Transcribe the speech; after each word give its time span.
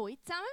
Hallo 0.00 0.16
zusammen, 0.24 0.46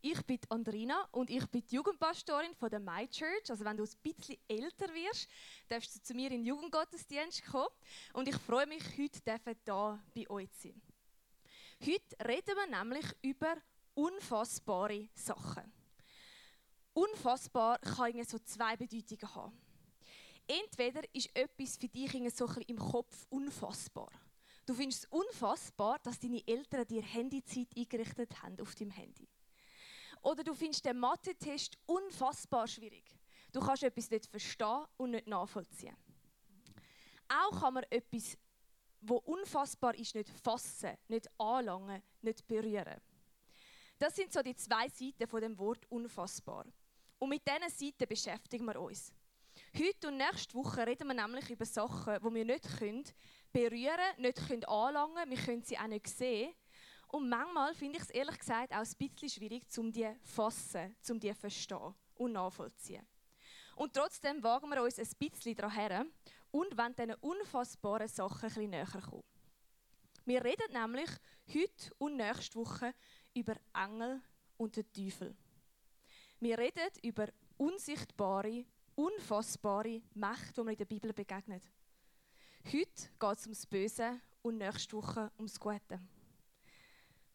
ich 0.00 0.22
bin 0.26 0.38
Andrina 0.48 1.08
und 1.10 1.28
ich 1.28 1.44
bin 1.48 1.64
die 1.68 1.74
Jugendpastorin 1.74 2.54
von 2.54 2.70
der 2.70 2.78
My 2.78 3.08
Church. 3.08 3.50
Also 3.50 3.64
wenn 3.64 3.76
du 3.76 3.82
ein 3.82 3.90
bisschen 4.00 4.38
älter 4.46 4.86
wirst, 4.94 5.28
darfst 5.68 5.96
du 5.96 6.02
zu 6.02 6.14
mir 6.14 6.26
in 6.26 6.34
den 6.34 6.44
Jugendgottesdienst 6.44 7.44
kommen. 7.46 7.66
Und 8.12 8.28
ich 8.28 8.36
freue 8.36 8.68
mich, 8.68 8.84
heute 8.96 9.18
hier 9.24 10.00
bei 10.14 10.30
euch 10.30 10.52
zu 10.52 10.68
sein. 10.68 10.80
Heute 11.84 12.28
reden 12.28 12.54
wir 12.54 12.78
nämlich 12.78 13.06
über 13.22 13.56
unfassbare 13.94 15.08
Sachen. 15.14 15.72
Unfassbar 16.92 17.80
kann 17.80 18.22
so 18.22 18.38
zwei 18.38 18.76
Bedeutungen 18.76 19.34
haben. 19.34 19.58
Entweder 20.46 21.02
ist 21.12 21.34
etwas 21.34 21.76
für 21.76 21.88
dich 21.88 22.12
so 22.36 22.46
ein 22.46 22.62
im 22.68 22.78
Kopf 22.78 23.26
unfassbar. 23.30 24.12
Du 24.64 24.74
findest 24.74 25.04
es 25.04 25.10
unfassbar, 25.10 25.98
dass 26.00 26.18
deine 26.18 26.46
Eltern 26.46 26.86
dir 26.86 27.02
Handyzeit 27.02 27.68
eingerichtet 27.76 28.42
haben 28.42 28.60
auf 28.60 28.74
deinem 28.74 28.92
Handy. 28.92 29.28
Oder 30.22 30.44
du 30.44 30.54
findest 30.54 30.84
den 30.84 30.98
Mathe-Test 30.98 31.76
unfassbar 31.86 32.68
schwierig. 32.68 33.04
Du 33.52 33.60
kannst 33.60 33.82
etwas 33.82 34.08
nicht 34.08 34.26
verstehen 34.26 34.86
und 34.96 35.10
nicht 35.10 35.26
nachvollziehen. 35.26 35.96
Auch 37.28 37.60
kann 37.60 37.74
man 37.74 37.84
etwas, 37.90 38.38
wo 39.00 39.16
unfassbar 39.16 39.94
ist, 39.96 40.14
nicht 40.14 40.28
fassen, 40.28 40.96
nicht 41.08 41.28
anlangen, 41.38 42.02
nicht 42.20 42.46
berühren. 42.46 43.00
Das 43.98 44.14
sind 44.14 44.32
so 44.32 44.42
die 44.42 44.54
zwei 44.54 44.88
Seiten 44.88 45.26
von 45.26 45.40
dem 45.40 45.58
Wort 45.58 45.84
unfassbar. 45.90 46.66
Und 47.18 47.28
mit 47.28 47.42
diesen 47.46 47.70
Seiten 47.70 48.08
beschäftigen 48.08 48.64
wir 48.64 48.80
uns. 48.80 49.12
Heute 49.76 50.08
und 50.08 50.16
nächste 50.16 50.54
Woche 50.54 50.86
reden 50.86 51.08
wir 51.08 51.14
nämlich 51.14 51.50
über 51.50 51.64
Sachen, 51.64 52.18
die 52.20 52.34
wir 52.34 52.44
nicht 52.44 52.78
können 52.78 53.04
berühren 53.52 54.16
nicht 54.18 54.68
anlangen 54.68 55.14
können, 55.14 55.30
wir 55.30 55.38
können 55.38 55.62
sie 55.62 55.78
auch 55.78 55.86
nicht 55.86 56.08
sehen. 56.08 56.54
Und 57.08 57.28
manchmal 57.28 57.74
finde 57.74 57.98
ich 57.98 58.04
es 58.04 58.10
ehrlich 58.10 58.38
gesagt 58.38 58.72
auch 58.72 58.78
ein 58.78 58.96
bisschen 58.98 59.28
schwierig, 59.28 59.66
um 59.76 59.92
die 59.92 60.08
fassen, 60.22 60.96
um 61.10 61.20
die 61.20 61.34
verstehen 61.34 61.94
und 62.14 62.32
nachvollziehen. 62.32 63.06
Und 63.76 63.92
trotzdem 63.92 64.42
wagen 64.42 64.70
wir 64.70 64.82
uns 64.82 64.98
ein 64.98 65.08
bisschen 65.18 65.54
daran 65.54 65.72
her 65.72 66.06
und 66.50 66.76
wollen 66.76 66.94
diesen 66.94 67.14
unfassbaren 67.14 68.08
Sachen 68.08 68.42
ein 68.42 68.48
bisschen 68.48 68.70
näher 68.70 68.86
kommen. 68.86 69.24
Wir 70.24 70.44
reden 70.44 70.72
nämlich 70.72 71.10
heute 71.52 71.94
und 71.98 72.16
nächste 72.16 72.58
Woche 72.58 72.94
über 73.34 73.56
Engel 73.74 74.22
und 74.56 74.76
den 74.76 74.92
Teufel. 74.92 75.36
Wir 76.38 76.58
reden 76.58 76.90
über 77.02 77.28
unsichtbare, 77.56 78.64
unfassbare 78.94 80.02
Mächte, 80.14 80.52
die 80.54 80.60
man 80.60 80.72
in 80.72 80.78
der 80.78 80.84
Bibel 80.84 81.12
begegnet. 81.12 81.62
Heute 82.64 83.10
geht 83.18 83.38
es 83.38 83.46
ums 83.46 83.66
Böse 83.66 84.20
und 84.40 84.58
nächste 84.58 84.96
Woche 84.96 85.30
ums 85.36 85.58
Gute. 85.58 86.00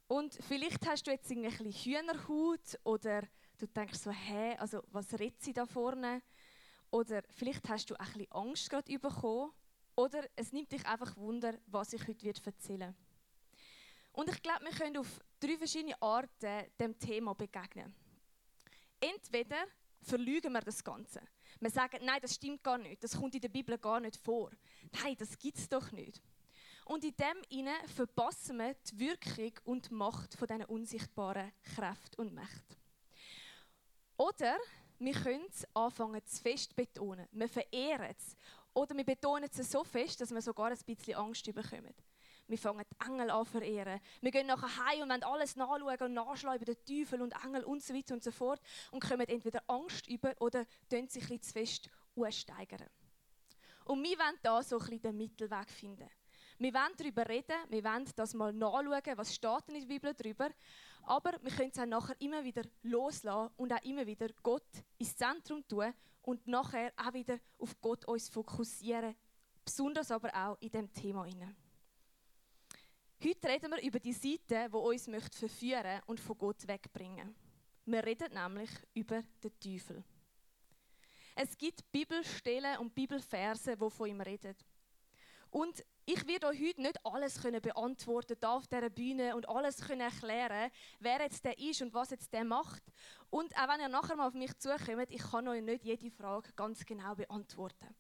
Und 0.07 0.33
vielleicht 0.47 0.87
hast 0.87 1.05
du 1.05 1.11
jetzt 1.11 1.29
ein 1.29 1.41
bisschen 1.41 1.71
Hühnerhaut 1.71 2.79
oder 2.83 3.23
du 3.57 3.67
denkst 3.67 3.99
so, 3.99 4.09
hä, 4.09 4.55
also 4.57 4.81
was 4.91 5.13
redet 5.19 5.41
sie 5.41 5.53
da 5.53 5.65
vorne? 5.65 6.23
Oder 6.91 7.21
vielleicht 7.29 7.67
hast 7.67 7.89
du 7.89 7.95
ein 7.95 8.05
bisschen 8.05 8.31
Angst 8.31 8.69
gerade 8.69 8.97
bekommen. 8.97 9.51
Oder 9.95 10.23
es 10.35 10.53
nimmt 10.53 10.71
dich 10.71 10.85
einfach 10.85 11.15
Wunder, 11.17 11.59
was 11.67 11.93
ich 11.93 12.07
heute 12.07 12.29
erzählen 12.45 12.79
werde. 12.79 12.95
Und 14.13 14.29
ich 14.29 14.41
glaube, 14.41 14.63
wir 14.63 14.71
können 14.71 14.97
auf 14.97 15.19
drei 15.39 15.57
verschiedene 15.57 16.01
Arten 16.01 16.71
dem 16.79 16.97
Thema 16.97 17.35
begegnen. 17.35 17.93
Entweder 18.99 19.67
verlügen 20.01 20.53
wir 20.53 20.61
das 20.61 20.83
Ganze. 20.83 21.21
Wir 21.59 21.69
sagen, 21.69 21.99
nein, 22.03 22.19
das 22.21 22.35
stimmt 22.35 22.63
gar 22.63 22.77
nicht, 22.77 23.03
das 23.03 23.17
kommt 23.17 23.35
in 23.35 23.41
der 23.41 23.49
Bibel 23.49 23.77
gar 23.77 23.99
nicht 23.99 24.17
vor. 24.17 24.51
Nein, 25.03 25.15
das 25.17 25.37
gibt 25.37 25.57
es 25.57 25.67
doch 25.67 25.91
nicht. 25.91 26.21
Und 26.85 27.03
in 27.03 27.15
dem 27.15 27.41
inne 27.49 27.75
verpassen 27.93 28.57
wir 28.57 28.73
die 28.75 28.99
Wirkung 28.99 29.51
und 29.65 29.89
die 29.89 29.93
Macht 29.93 30.35
von 30.35 30.47
diesen 30.47 30.65
unsichtbaren 30.65 31.51
Kräften 31.75 32.21
und 32.21 32.33
Mächten. 32.33 32.77
Oder 34.15 34.57
wir 34.99 35.13
können 35.13 35.45
es 35.49 35.67
anfangen 35.75 36.25
zu 36.25 36.41
fest 36.41 36.75
betonen. 36.75 37.27
Wir 37.31 37.49
verehren 37.49 38.15
es. 38.17 38.35
Oder 38.73 38.95
wir 38.95 39.03
betonen 39.03 39.49
es 39.51 39.71
so 39.71 39.83
fest, 39.83 40.21
dass 40.21 40.31
wir 40.31 40.41
sogar 40.41 40.71
ein 40.71 40.77
bisschen 40.85 41.15
Angst 41.15 41.45
bekommen. 41.45 41.93
Wir 42.47 42.57
fangen 42.57 42.85
die 42.89 43.05
Engel 43.05 43.29
an 43.29 43.45
verehren. 43.45 43.99
Wir 44.21 44.31
gehen 44.31 44.47
nachher 44.47 44.85
heim 44.85 45.01
und 45.01 45.09
wollen 45.09 45.23
alles 45.23 45.55
nachschauen 45.55 46.01
und 46.01 46.13
nachschlagen 46.13 46.61
über 46.61 46.73
den 46.73 46.85
Teufel 46.85 47.21
und 47.21 47.33
Engel 47.43 47.63
und 47.63 47.83
so 47.83 47.93
weiter 47.93 48.13
und 48.13 48.23
so 48.23 48.31
fort 48.31 48.61
und 48.91 49.01
kommen 49.01 49.27
entweder 49.27 49.61
Angst 49.67 50.07
über 50.07 50.33
oder 50.39 50.65
tun 50.89 51.07
sich 51.09 51.29
ein 51.29 51.41
zu 51.41 51.51
fest 51.51 51.89
steigern. 52.29 52.89
Und 53.85 54.03
wir 54.03 54.17
wollen 54.17 54.39
da 54.41 54.63
so 54.63 54.77
ein 54.77 54.79
bisschen 54.79 55.01
den 55.01 55.17
Mittelweg 55.17 55.69
finden. 55.69 56.09
Wir 56.59 56.73
wollen 56.73 56.93
darüber 56.97 57.27
reden, 57.27 57.55
wir 57.69 57.83
wollen 57.83 58.09
das 58.15 58.33
mal 58.33 58.51
nachschauen, 58.51 59.17
was 59.17 59.35
steht 59.35 59.67
in 59.67 59.75
der 59.75 59.85
Bibel 59.85 60.13
darüber. 60.13 60.49
Aber 61.03 61.33
wir 61.41 61.51
können 61.51 61.71
es 61.71 61.79
auch 61.79 61.85
nachher 61.85 62.19
immer 62.19 62.43
wieder 62.43 62.63
loslassen 62.83 63.53
und 63.57 63.71
auch 63.71 63.83
immer 63.83 64.05
wieder 64.07 64.27
Gott 64.41 64.67
ins 64.97 65.15
Zentrum 65.15 65.65
tun 65.67 65.93
und 66.23 66.47
nachher 66.47 66.91
auch 66.97 67.13
wieder 67.13 67.39
auf 67.59 67.79
Gott 67.79 68.05
uns 68.05 68.29
fokussieren. 68.29 69.15
Besonders 69.63 70.11
aber 70.11 70.33
auch 70.33 70.57
in 70.59 70.71
dem 70.71 70.91
Thema. 70.91 71.25
Hinein. 71.25 71.55
Heute 73.23 73.47
reden 73.47 73.71
wir 73.71 73.81
über 73.81 73.99
die 73.99 74.13
Seite, 74.13 74.69
die 74.69 74.75
uns 74.75 75.09
verführen 75.31 76.01
und 76.05 76.19
von 76.19 76.37
Gott 76.37 76.67
wegbringen 76.67 77.33
Wir 77.85 78.05
reden 78.05 78.31
nämlich 78.31 78.69
über 78.93 79.23
den 79.43 79.59
Teufel. 79.59 80.03
Es 81.35 81.57
gibt 81.57 81.91
Bibelstellen 81.91 82.77
und 82.77 82.93
Bibelverse, 82.93 83.75
die 83.75 83.89
von 83.89 84.07
ihm 84.07 84.21
reden. 84.21 84.55
Und 85.49 85.83
ich 86.05 86.27
werde 86.27 86.45
euch 86.45 86.61
heute 86.61 86.81
nicht 86.81 87.03
alles 87.03 87.41
können 87.41 87.59
beantworten 87.59 88.45
auf 88.45 88.67
dieser 88.67 88.91
Bühne 88.91 89.35
und 89.35 89.49
alles 89.49 89.81
können 89.81 90.01
erklären, 90.01 90.69
wer 90.99 91.19
jetzt 91.21 91.43
der 91.43 91.57
ist 91.57 91.81
und 91.81 91.95
was 91.95 92.11
jetzt 92.11 92.31
der 92.31 92.45
macht. 92.45 92.83
Und 93.31 93.51
auch 93.57 93.67
wenn 93.67 93.81
ihr 93.81 93.89
nachher 93.89 94.15
mal 94.15 94.27
auf 94.27 94.35
mich 94.35 94.55
zukommt, 94.59 95.09
ich 95.09 95.23
kann 95.23 95.47
euch 95.47 95.63
nicht 95.63 95.83
jede 95.83 96.11
Frage 96.11 96.53
ganz 96.55 96.85
genau 96.85 97.15
beantworten. 97.15 97.95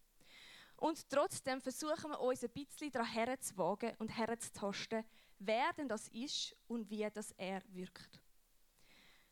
Und 0.77 1.09
trotzdem 1.09 1.59
versuchen 1.59 2.11
wir 2.11 2.19
uns 2.19 2.43
ein 2.43 2.51
bisschen 2.51 2.91
daran 2.91 3.11
herzuwagen 3.11 3.95
und 3.97 4.09
herzutasten, 4.09 5.03
wer 5.39 5.73
denn 5.73 5.87
das 5.87 6.07
ist 6.09 6.55
und 6.67 6.89
wie 6.89 7.07
das 7.11 7.31
er 7.31 7.61
wirkt. 7.69 8.21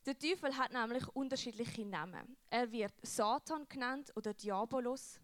Der 0.06 0.18
Teufel 0.18 0.56
hat 0.56 0.72
nämlich 0.72 1.08
unterschiedliche 1.10 1.86
Namen. 1.86 2.38
Er 2.50 2.72
wird 2.72 2.94
Satan 3.02 3.68
genannt 3.68 4.12
oder 4.16 4.34
Diabolos. 4.34 5.20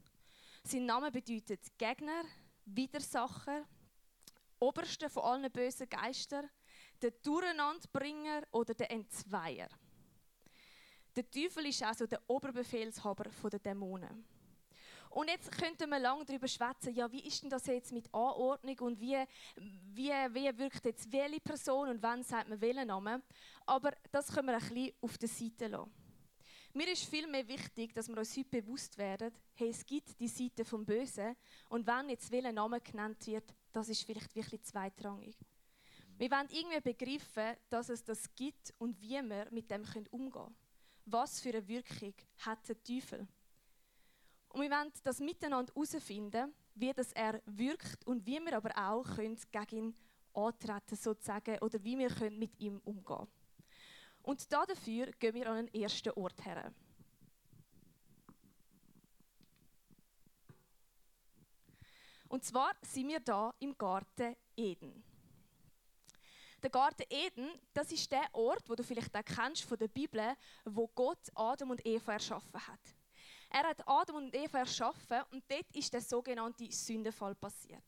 Sein 0.64 0.86
Name 0.86 1.12
bedeutet 1.12 1.62
Gegner, 1.78 2.24
Widersacher, 2.66 3.66
Oberste 4.60 5.10
von 5.10 5.24
allen 5.24 5.52
bösen 5.52 5.90
Geistern, 5.90 6.50
der 7.02 7.12
Durcheinanderbringer 7.12 8.44
oder 8.52 8.76
der 8.76 8.92
Entzweier. 8.92 9.70
Der 11.16 11.30
Teufel 11.30 11.66
ist 11.66 11.82
also 11.84 12.06
der 12.06 12.22
Oberbefehlshaber 12.28 13.26
der 13.50 13.60
Dämonen. 13.60 14.24
Und 15.12 15.28
jetzt 15.30 15.52
könnten 15.52 15.90
wir 15.90 16.00
lange 16.00 16.24
darüber 16.24 16.48
schwätzen, 16.48 16.96
ja, 16.96 17.12
wie 17.12 17.20
ist 17.20 17.44
denn 17.44 17.50
das 17.50 17.66
jetzt 17.68 17.92
mit 17.92 18.12
Anordnung 18.14 18.80
und 18.80 19.00
wie, 19.00 19.18
wie, 19.58 20.10
wie 20.10 20.58
wirkt 20.58 20.86
jetzt 20.86 21.12
welche 21.12 21.42
Person 21.42 21.90
und 21.90 22.02
wann 22.02 22.24
sagt 22.24 22.48
man 22.48 22.62
welchen 22.62 22.88
Namen. 22.88 23.22
Aber 23.66 23.92
das 24.10 24.34
können 24.34 24.48
wir 24.48 24.56
ein 24.56 24.62
bisschen 24.62 24.94
auf 25.02 25.18
der 25.18 25.28
Seite 25.28 25.68
lassen. 25.68 25.92
Mir 26.74 26.90
ist 26.90 27.04
vielmehr 27.04 27.46
wichtig, 27.46 27.94
dass 27.94 28.08
wir 28.08 28.18
uns 28.18 28.38
heute 28.38 28.62
bewusst 28.62 28.98
werden, 28.98 29.34
hey, 29.56 29.70
es 29.70 29.86
gibt 29.86 30.18
die 30.18 30.30
Seite 30.30 30.64
vom 30.64 30.86
Bösen 30.86 31.36
und 31.68 31.86
wenn 31.86 32.10
jetzt 32.10 32.32
welcher 32.32 32.54
Name 32.54 32.80
genannt 32.80 33.28
wird, 33.28 33.54
das 33.74 33.90
ist 33.90 34.04
vielleicht 34.04 34.34
wirklich 34.34 34.64
zweitrangig. 34.64 35.36
Wir 36.18 36.32
wollen 36.32 36.48
irgendwie 36.50 36.94
begreifen, 36.94 37.58
dass 37.70 37.90
es 37.90 38.02
das 38.06 38.34
gibt 38.34 38.74
und 38.78 39.02
wie 39.02 39.22
wir 39.22 39.48
mit 39.52 39.70
dem 39.70 39.84
umgehen 40.12 40.32
können. 40.32 40.56
Was 41.06 41.42
für 41.42 41.50
eine 41.50 41.68
Wirkung 41.68 42.14
hat 42.38 42.70
der 42.70 42.82
Teufel? 42.82 43.28
Und 44.52 44.62
wir 44.62 44.70
wollen 44.70 44.92
das 45.04 45.20
miteinander 45.22 45.74
herausfinden, 45.74 46.54
wie 46.76 46.92
das 46.92 47.14
er 47.14 47.42
wirkt 47.46 48.06
und 48.06 48.26
wie 48.26 48.40
wir 48.40 48.58
aber 48.58 48.72
auch 48.78 49.16
können 49.16 49.40
gegen 49.50 49.78
ihn 49.78 49.96
antreten 50.34 50.96
sozusagen 50.96 51.58
oder 51.60 51.82
wie 51.84 51.98
wir 51.98 52.10
können 52.10 52.38
mit 52.38 52.60
ihm 52.60 52.80
umgehen 52.84 53.06
können. 53.06 53.28
Und 54.24 54.52
dafür 54.52 55.08
gehen 55.14 55.34
wir 55.34 55.50
an 55.50 55.66
den 55.66 55.82
ersten 55.82 56.12
Ort 56.12 56.44
her. 56.46 56.74
Und 62.28 62.44
zwar 62.44 62.74
sind 62.82 63.08
wir 63.08 63.20
da 63.20 63.54
im 63.60 63.78
Garten 63.78 64.36
Eden. 64.56 65.04
Der 66.62 66.70
Garten 66.70 67.04
Eden, 67.10 67.50
das 67.74 67.92
ist 67.92 68.12
der 68.12 68.28
Ort, 68.34 68.70
wo 68.70 68.76
du 68.76 68.84
vielleicht 68.84 69.16
auch 69.16 69.26
kennst 69.26 69.64
von 69.64 69.78
der 69.78 69.88
Bibel, 69.88 70.36
wo 70.66 70.88
Gott 70.88 71.30
Adam 71.36 71.72
und 71.72 71.86
Eva 71.86 72.14
erschaffen 72.14 72.68
hat. 72.68 73.01
Er 73.54 73.64
hat 73.64 73.86
Adam 73.86 74.16
und 74.16 74.36
Eva 74.36 74.60
erschaffen 74.60 75.22
und 75.32 75.44
dort 75.50 75.76
ist 75.76 75.94
der 75.94 76.02
sogenannte 76.02 76.72
Sündenfall 76.72 77.36
passiert. 77.36 77.84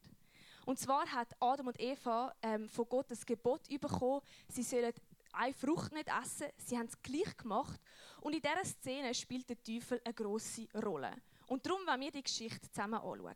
Und 0.66 0.78
zwar 0.78 1.06
hat 1.08 1.30
Adam 1.40 1.68
und 1.68 1.80
Eva 1.80 2.34
ähm, 2.42 2.68
von 2.68 2.88
Gott 2.88 3.10
das 3.10 3.26
Gebot 3.26 3.68
bekommen, 3.70 4.22
sie 4.50 4.64
sollen 4.64 4.94
eine 5.34 5.54
Frucht 5.54 5.92
nicht 5.94 6.10
essen. 6.10 6.48
Sie 6.58 6.78
haben 6.78 6.88
es 6.88 7.02
gleich 7.02 7.36
gemacht. 7.38 7.80
Und 8.22 8.34
in 8.34 8.42
dieser 8.42 8.66
Szene 8.66 9.14
spielt 9.14 9.50
der 9.50 9.62
Teufel 9.62 10.00
eine 10.04 10.14
große 10.14 10.68
Rolle. 10.84 11.14
Und 11.48 11.66
darum 11.66 11.86
wollen 11.86 12.02
wir 12.02 12.12
die 12.12 12.24
Geschichte 12.24 12.70
zusammen 12.70 12.96
anschauen. 13.00 13.36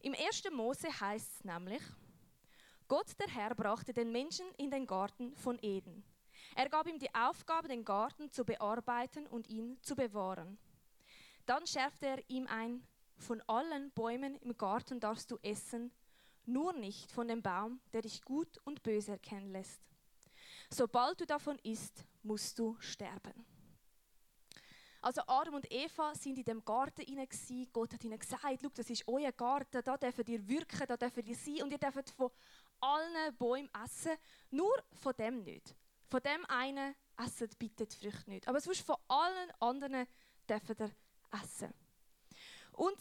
Im 0.00 0.14
1. 0.14 0.42
Mose 0.52 0.88
heißt 0.88 1.36
es 1.36 1.44
nämlich, 1.44 1.82
Gott 2.88 3.18
der 3.18 3.28
Herr 3.28 3.54
brachte 3.54 3.92
den 3.92 4.12
Menschen 4.12 4.46
in 4.58 4.70
den 4.70 4.86
Garten 4.86 5.34
von 5.36 5.58
Eden. 5.62 6.04
Er 6.54 6.68
gab 6.68 6.86
ihm 6.86 6.98
die 6.98 7.14
Aufgabe, 7.14 7.68
den 7.68 7.84
Garten 7.84 8.30
zu 8.30 8.44
bearbeiten 8.44 9.26
und 9.28 9.48
ihn 9.48 9.78
zu 9.80 9.96
bewahren. 9.96 10.58
Dann 11.46 11.66
schärfte 11.66 12.06
er 12.06 12.30
ihm 12.30 12.46
ein, 12.46 12.86
von 13.16 13.40
allen 13.46 13.90
Bäumen 13.92 14.36
im 14.36 14.56
Garten 14.56 15.00
darfst 15.00 15.30
du 15.30 15.38
essen, 15.42 15.92
nur 16.44 16.72
nicht 16.72 17.12
von 17.12 17.28
dem 17.28 17.42
Baum, 17.42 17.80
der 17.92 18.02
dich 18.02 18.22
gut 18.22 18.58
und 18.64 18.82
böse 18.82 19.12
erkennen 19.12 19.52
lässt. 19.52 19.80
Sobald 20.70 21.20
du 21.20 21.26
davon 21.26 21.58
isst, 21.62 22.04
musst 22.22 22.58
du 22.58 22.76
sterben. 22.80 23.46
Also 25.00 25.20
Adam 25.26 25.54
und 25.54 25.72
Eva 25.72 26.14
sind 26.14 26.38
in 26.38 26.44
dem 26.44 26.64
Garten 26.64 27.02
hinein. 27.02 27.28
Gott 27.72 27.92
hat 27.92 28.04
ihnen 28.04 28.18
gesagt, 28.18 28.78
das 28.78 28.88
ist 28.88 29.06
euer 29.08 29.32
Garten, 29.32 29.82
da 29.84 29.96
dürft 29.96 30.28
ihr 30.28 30.46
wirken, 30.48 30.86
da 30.86 30.96
dürft 30.96 31.26
ihr 31.26 31.34
sein 31.34 31.62
und 31.62 31.72
ihr 31.72 31.78
dürft 31.78 32.10
von 32.10 32.30
allen 32.80 33.36
Bäumen 33.36 33.68
essen, 33.84 34.16
nur 34.50 34.72
von 34.92 35.12
dem 35.16 35.42
nicht. 35.42 35.74
Von 36.08 36.20
dem 36.20 36.44
einen 36.46 36.94
essen 37.16 37.48
bitte 37.58 37.86
die 37.86 37.96
Früchte 37.96 38.30
nicht. 38.30 38.46
Aber 38.46 38.60
sonst 38.60 38.82
von 38.82 38.96
allen 39.08 39.50
anderen 39.58 40.06
dürft 40.48 40.80
ihr 40.80 40.90
essen. 41.32 41.72
Und 42.72 42.96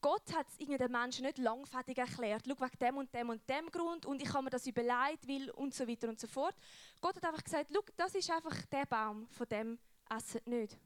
Gott 0.00 0.32
hat 0.32 0.46
es 0.48 0.58
den 0.58 0.92
Menschen 0.92 1.24
nicht 1.24 1.38
langfertig 1.38 1.98
erklärt. 1.98 2.44
Schau, 2.46 2.54
wegen 2.60 2.78
dem 2.78 2.96
und 2.98 3.12
dem 3.12 3.28
und 3.30 3.48
dem 3.48 3.70
Grund 3.70 4.06
und 4.06 4.22
ich 4.22 4.32
habe 4.32 4.44
mir 4.44 4.50
das 4.50 4.66
überlegt, 4.66 5.26
will 5.26 5.50
und 5.50 5.74
so 5.74 5.88
weiter 5.88 6.08
und 6.08 6.20
so 6.20 6.28
fort. 6.28 6.54
Gott 7.00 7.16
hat 7.16 7.24
einfach 7.24 7.42
gesagt, 7.42 7.70
schau, 7.72 7.80
das 7.96 8.14
ist 8.14 8.30
einfach 8.30 8.64
der 8.66 8.86
Baum, 8.86 9.26
von 9.28 9.48
dem 9.48 9.78
essen 10.08 10.40
nicht. 10.46 10.78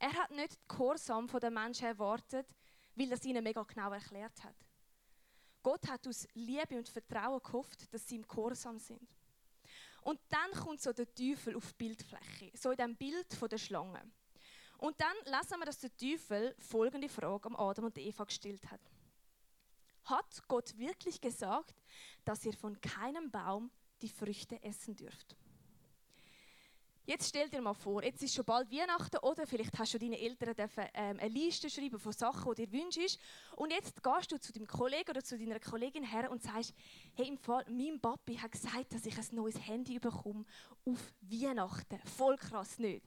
Er 0.00 0.12
hat 0.12 0.30
nicht 0.30 0.54
den 0.54 0.68
Gehorsam 0.68 1.26
der 1.26 1.50
Menschen 1.50 1.86
erwartet, 1.86 2.46
weil 2.94 3.10
er 3.10 3.16
es 3.16 3.24
ihnen 3.24 3.42
mega 3.42 3.62
genau 3.62 3.92
erklärt 3.92 4.42
hat. 4.42 4.56
Gott 5.62 5.88
hat 5.88 6.06
aus 6.06 6.26
Liebe 6.34 6.76
und 6.76 6.88
Vertrauen 6.88 7.42
gehofft, 7.42 7.92
dass 7.92 8.06
sie 8.08 8.16
im 8.16 8.26
Gehorsam 8.26 8.78
sind. 8.78 9.08
Und 10.02 10.20
dann 10.28 10.50
kommt 10.52 10.80
so 10.80 10.92
der 10.92 11.12
Teufel 11.12 11.56
auf 11.56 11.72
die 11.72 11.84
Bildfläche, 11.84 12.50
so 12.56 12.70
in 12.70 12.76
dem 12.76 12.96
Bild 12.96 13.32
von 13.34 13.48
der 13.48 13.58
Schlange. 13.58 14.00
Und 14.78 15.00
dann 15.00 15.16
lesen 15.24 15.58
wir, 15.58 15.66
dass 15.66 15.80
der 15.80 15.96
Teufel 15.96 16.54
folgende 16.58 17.08
Frage 17.08 17.46
am 17.46 17.56
Adam 17.56 17.86
und 17.86 17.98
Eva 17.98 18.24
gestellt 18.24 18.70
hat. 18.70 18.80
Hat 20.04 20.48
Gott 20.48 20.78
wirklich 20.78 21.20
gesagt, 21.20 21.74
dass 22.24 22.44
ihr 22.44 22.54
von 22.54 22.80
keinem 22.80 23.30
Baum 23.30 23.70
die 24.00 24.08
Früchte 24.08 24.62
essen 24.62 24.96
dürft? 24.96 25.36
Jetzt 27.08 27.30
stell 27.30 27.48
dir 27.48 27.62
mal 27.62 27.72
vor, 27.72 28.04
jetzt 28.04 28.22
ist 28.22 28.34
schon 28.34 28.44
bald 28.44 28.70
Weihnachten 28.70 29.16
oder 29.22 29.46
vielleicht 29.46 29.78
hast 29.78 29.94
du 29.94 29.98
deine 29.98 30.20
Eltern 30.20 30.54
dürfen, 30.54 30.84
ähm, 30.92 31.18
eine 31.18 31.28
Liste 31.28 31.70
schreiben 31.70 31.98
von 31.98 32.12
Sachen, 32.12 32.54
die 32.54 32.66
dir 32.66 32.72
wünschst. 32.72 33.18
Und 33.56 33.72
jetzt 33.72 34.02
gehst 34.02 34.30
du 34.30 34.38
zu 34.38 34.52
deinem 34.52 34.66
Kollegen 34.66 35.08
oder 35.08 35.24
zu 35.24 35.38
deiner 35.38 35.58
Kollegin 35.58 36.04
her 36.04 36.30
und 36.30 36.42
sagst, 36.42 36.74
hey, 37.14 37.26
im 37.26 37.38
Fall, 37.38 37.64
mein 37.70 37.98
Papi 37.98 38.36
hat 38.36 38.52
gesagt, 38.52 38.92
dass 38.92 39.06
ich 39.06 39.16
ein 39.16 39.26
neues 39.32 39.58
Handy 39.66 39.98
bekomme 39.98 40.44
auf 40.84 41.14
Weihnachten. 41.22 41.98
Voll 42.04 42.36
krass 42.36 42.78
nicht. 42.78 43.06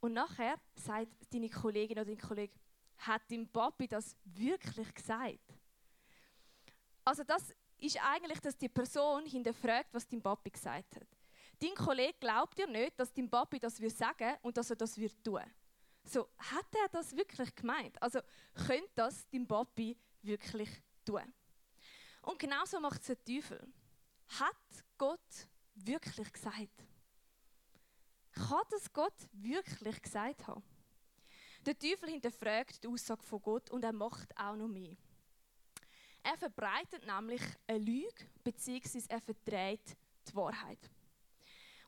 Und 0.00 0.12
nachher 0.12 0.58
sagt 0.74 1.12
deine 1.32 1.48
Kollegin 1.48 1.98
oder 1.98 2.04
dein 2.04 2.18
Kollege, 2.18 2.54
hat 2.98 3.22
dein 3.30 3.48
Papi 3.48 3.88
das 3.88 4.16
wirklich 4.24 4.92
gesagt? 4.94 5.54
Also 7.04 7.24
das 7.24 7.54
ist 7.78 7.98
eigentlich, 8.02 8.40
dass 8.40 8.56
die 8.56 8.68
Person 8.68 9.26
hinterfragt, 9.26 9.92
was 9.92 10.06
dein 10.06 10.20
Papi 10.20 10.50
gesagt 10.50 10.96
hat. 10.96 11.06
Dein 11.60 11.74
Kollege 11.74 12.14
glaubt 12.20 12.56
dir 12.58 12.66
nicht, 12.66 12.98
dass 12.98 13.12
dein 13.12 13.28
Papi 13.28 13.58
das 13.58 13.80
will 13.80 13.90
sagen 13.90 14.36
und 14.42 14.56
dass 14.56 14.70
er 14.70 14.76
das 14.76 14.96
wird 14.96 15.22
tun. 15.24 15.42
So, 16.04 16.28
hat 16.38 16.66
er 16.74 16.88
das 16.90 17.14
wirklich 17.16 17.54
gemeint? 17.54 18.00
Also, 18.00 18.20
könnte 18.54 18.90
das 18.94 19.28
dein 19.28 19.46
Papi 19.46 19.96
wirklich 20.22 20.70
tun? 21.04 21.32
Und 22.22 22.38
genauso 22.38 22.80
macht 22.80 23.00
es 23.00 23.08
der 23.08 23.24
Teufel. 23.24 23.66
Hat 24.38 24.56
Gott 24.96 25.48
wirklich 25.74 26.32
gesagt? 26.32 26.84
Kann 28.38 28.62
das 28.70 28.92
Gott 28.92 29.14
wirklich 29.32 30.00
gesagt 30.00 30.46
haben? 30.46 30.62
Der 31.66 31.78
Teufel 31.78 32.08
hinterfragt 32.08 32.82
die 32.82 32.88
Aussage 32.88 33.22
von 33.24 33.42
Gott 33.42 33.70
und 33.70 33.84
er 33.84 33.92
macht 33.92 34.36
auch 34.38 34.54
noch 34.54 34.68
mehr. 34.68 34.96
Er 36.22 36.36
verbreitet 36.36 37.04
nämlich 37.06 37.42
eine 37.66 37.78
Lüge 37.78 38.26
bzw. 38.44 39.02
er 39.08 39.20
verdreht 39.20 39.96
die 40.28 40.34
Wahrheit. 40.34 40.78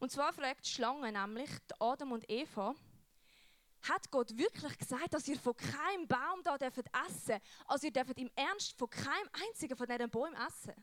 Und 0.01 0.11
zwar 0.11 0.33
fragt 0.33 0.65
die 0.65 0.71
Schlange 0.71 1.13
nämlich 1.13 1.51
Adam 1.79 2.13
und 2.13 2.29
Eva, 2.29 2.75
hat 3.83 4.11
Gott 4.11 4.37
wirklich 4.37 4.77
gesagt, 4.77 5.15
dass 5.15 5.29
ihr 5.29 5.39
von 5.39 5.57
keinem 5.57 6.07
Baum 6.07 6.43
da 6.43 6.59
dürft? 6.59 6.85
Also 7.67 7.87
ihr 7.87 7.93
dürft 7.93 8.19
im 8.19 8.31
Ernst 8.35 8.79
von 8.79 8.91
keinem 8.91 9.29
einzigen 9.33 9.77
von 9.77 9.87
diesen 9.87 10.11
Bäumen 10.11 10.37
essen? 10.37 10.75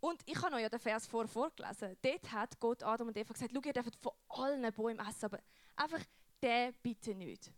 Und 0.00 0.22
ich 0.26 0.40
habe 0.42 0.56
euch 0.56 0.62
ja 0.62 0.68
den 0.68 0.80
Vers 0.80 1.06
vor 1.06 1.26
vorgelesen. 1.26 1.96
Dort 2.02 2.32
hat 2.32 2.60
Gott 2.60 2.82
Adam 2.82 3.08
und 3.08 3.16
Eva 3.16 3.32
gesagt, 3.32 3.52
schau, 3.54 3.60
ihr 3.64 3.72
dürft 3.72 3.96
von 3.96 4.12
allen 4.28 4.72
Bäumen 4.72 5.06
essen, 5.06 5.24
aber 5.26 5.38
einfach 5.74 6.04
der 6.42 6.72
bitte 6.82 7.14
nicht. 7.14 7.50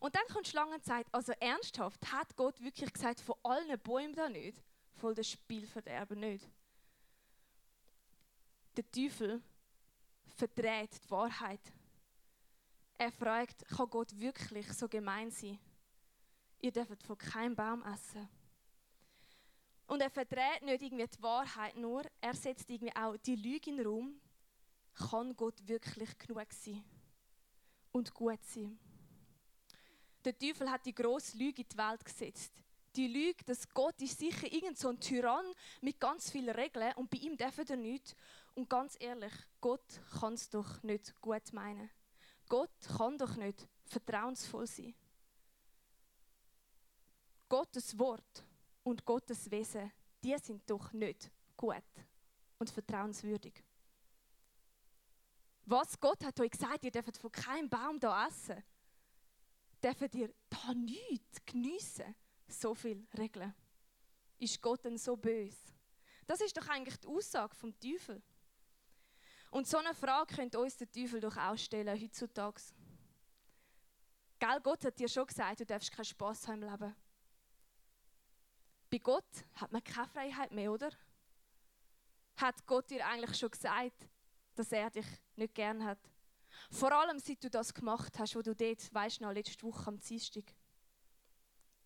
Und 0.00 0.14
dann 0.14 0.22
kommt 0.32 0.46
die 0.46 0.50
Schlange 0.50 0.74
und 0.74 0.84
sagt, 0.84 1.12
also 1.12 1.32
ernsthaft, 1.40 2.12
hat 2.12 2.36
Gott 2.36 2.60
wirklich 2.60 2.92
gesagt, 2.92 3.20
von 3.20 3.34
allen 3.42 3.78
Bäumen 3.80 4.14
da 4.14 4.28
nicht? 4.28 4.62
Voll 4.94 5.14
das 5.14 5.28
Spielverderben 5.28 6.20
nicht 6.20 6.48
der 8.78 8.90
Teufel 8.92 9.42
verdreht 10.36 11.00
die 11.04 11.10
Wahrheit. 11.10 11.60
Er 12.96 13.10
fragt, 13.10 13.66
kann 13.66 13.90
Gott 13.90 14.16
wirklich 14.18 14.72
so 14.72 14.88
gemein 14.88 15.32
sein? 15.32 15.58
Ihr 16.60 16.70
dürft 16.70 17.02
von 17.02 17.18
keinem 17.18 17.56
Baum 17.56 17.82
essen. 17.82 18.28
Und 19.88 20.02
er 20.02 20.10
verdreht 20.10 20.62
nicht 20.62 20.82
irgendwie 20.82 21.06
die 21.06 21.22
Wahrheit 21.22 21.74
nur, 21.76 22.02
er 22.20 22.34
setzt 22.34 22.68
irgendwie 22.68 22.94
auch 22.94 23.16
die 23.16 23.36
Lüge 23.36 23.70
in 23.70 23.80
Raum. 23.80 24.20
Kann 24.94 25.34
Gott 25.34 25.66
wirklich 25.66 26.16
genug 26.18 26.52
sein 26.52 26.84
und 27.90 28.12
gut 28.12 28.44
sein? 28.44 28.78
Der 30.24 30.36
Teufel 30.36 30.70
hat 30.70 30.84
die 30.84 30.94
grosse 30.94 31.38
Lüge 31.38 31.62
in 31.62 31.68
die 31.68 31.78
Welt 31.78 32.04
gesetzt. 32.04 32.52
Die 32.96 33.06
Lüge, 33.06 33.42
dass 33.44 33.66
Gott 33.70 34.00
ist 34.02 34.18
sicher 34.18 34.52
irgend 34.52 34.76
so 34.76 34.90
ein 34.90 35.00
Tyrann 35.00 35.46
mit 35.80 35.98
ganz 35.98 36.30
vielen 36.30 36.54
Regeln 36.54 36.92
und 36.96 37.08
bei 37.08 37.18
ihm 37.18 37.36
dürfen 37.36 37.66
er 37.66 37.76
nichts. 37.76 38.14
Und 38.54 38.68
ganz 38.68 38.94
ehrlich, 39.00 39.32
Gott 39.60 40.00
kann 40.20 40.34
es 40.34 40.50
doch 40.50 40.82
nicht 40.82 41.18
gut 41.22 41.52
meinen. 41.52 41.88
Gott 42.46 42.70
kann 42.98 43.16
doch 43.16 43.36
nicht 43.36 43.66
vertrauensvoll 43.86 44.66
sein. 44.66 44.94
Gottes 47.48 47.98
Wort 47.98 48.44
und 48.88 49.04
Gottes 49.04 49.50
Wesen, 49.50 49.92
die 50.24 50.36
sind 50.38 50.68
doch 50.68 50.92
nicht 50.92 51.30
gut 51.56 51.84
und 52.58 52.70
vertrauenswürdig. 52.70 53.62
Was 55.66 56.00
Gott 56.00 56.24
hat 56.24 56.40
euch 56.40 56.50
gesagt, 56.50 56.84
ihr 56.84 56.90
dürft 56.90 57.18
von 57.18 57.30
keinem 57.30 57.68
Baum 57.68 58.00
da 58.00 58.26
essen, 58.26 58.62
dürft 59.84 60.14
ihr 60.14 60.32
da 60.48 60.72
nichts 60.74 61.44
geniessen. 61.44 62.14
So 62.48 62.74
viele 62.74 63.06
Regeln. 63.18 63.54
Ist 64.38 64.62
Gott 64.62 64.84
denn 64.84 64.96
so 64.96 65.16
böse? 65.16 65.74
Das 66.26 66.40
ist 66.40 66.56
doch 66.56 66.66
eigentlich 66.68 66.96
die 66.96 67.08
Aussage 67.08 67.54
vom 67.54 67.78
Teufel. 67.78 68.22
Und 69.50 69.66
so 69.66 69.76
eine 69.76 69.94
Frage 69.94 70.34
könnte 70.34 70.58
uns 70.58 70.76
der 70.78 70.90
Teufel 70.90 71.20
doch 71.20 71.36
auch 71.36 71.56
stellen 71.58 72.00
heutzutage. 72.00 72.62
Gell, 74.38 74.60
Gott 74.62 74.84
hat 74.84 74.98
dir 74.98 75.08
schon 75.08 75.26
gesagt, 75.26 75.60
du 75.60 75.66
darfst 75.66 75.92
keinen 75.92 76.04
Spaß 76.04 76.48
haben 76.48 76.62
im 76.62 76.70
Leben. 76.70 76.96
Bei 78.90 78.98
Gott 78.98 79.44
hat 79.54 79.72
man 79.72 79.84
keine 79.84 80.08
Freiheit 80.08 80.50
mehr, 80.52 80.72
oder? 80.72 80.90
Hat 82.36 82.66
Gott 82.66 82.90
dir 82.90 83.06
eigentlich 83.06 83.38
schon 83.38 83.50
gesagt, 83.50 84.08
dass 84.54 84.72
er 84.72 84.90
dich 84.90 85.06
nicht 85.36 85.54
gern 85.54 85.84
hat? 85.84 85.98
Vor 86.70 86.92
allem, 86.92 87.18
seit 87.18 87.42
du 87.44 87.50
das 87.50 87.74
gemacht 87.74 88.18
hast, 88.18 88.34
wo 88.34 88.42
du 88.42 88.54
dort, 88.54 88.94
weißt 88.94 89.20
noch, 89.20 89.32
letzte 89.32 89.62
Woche 89.62 89.88
am 89.88 90.00
Dienstag. 90.00 90.44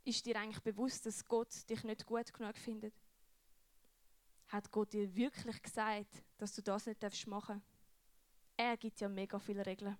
Ist 0.04 0.24
dir 0.26 0.38
eigentlich 0.38 0.62
bewusst, 0.62 1.06
dass 1.06 1.24
Gott 1.24 1.68
dich 1.68 1.84
nicht 1.84 2.06
gut 2.06 2.32
genug 2.32 2.56
findet? 2.56 2.94
Hat 4.48 4.70
Gott 4.70 4.92
dir 4.92 5.14
wirklich 5.14 5.62
gesagt, 5.62 6.22
dass 6.38 6.54
du 6.54 6.62
das 6.62 6.86
nicht 6.86 7.26
machen 7.26 7.56
darfst? 7.56 7.72
Er 8.56 8.76
gibt 8.76 9.00
ja 9.00 9.08
mega 9.08 9.38
viele 9.38 9.64
Regeln. 9.64 9.96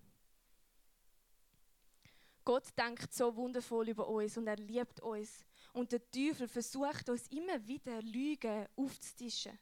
Gott 2.45 2.77
denkt 2.77 3.13
so 3.15 3.35
wundervoll 3.37 3.89
über 3.89 4.09
uns 4.09 4.37
und 4.37 4.47
er 4.47 4.57
liebt 4.57 5.01
uns. 5.01 5.45
Und 5.73 5.93
der 5.93 6.11
Teufel 6.11 6.49
versucht 6.49 7.09
uns 7.09 7.27
immer 7.29 7.67
wieder 7.67 8.03
Lügen 8.03 8.67
aufzutischen. 8.77 9.59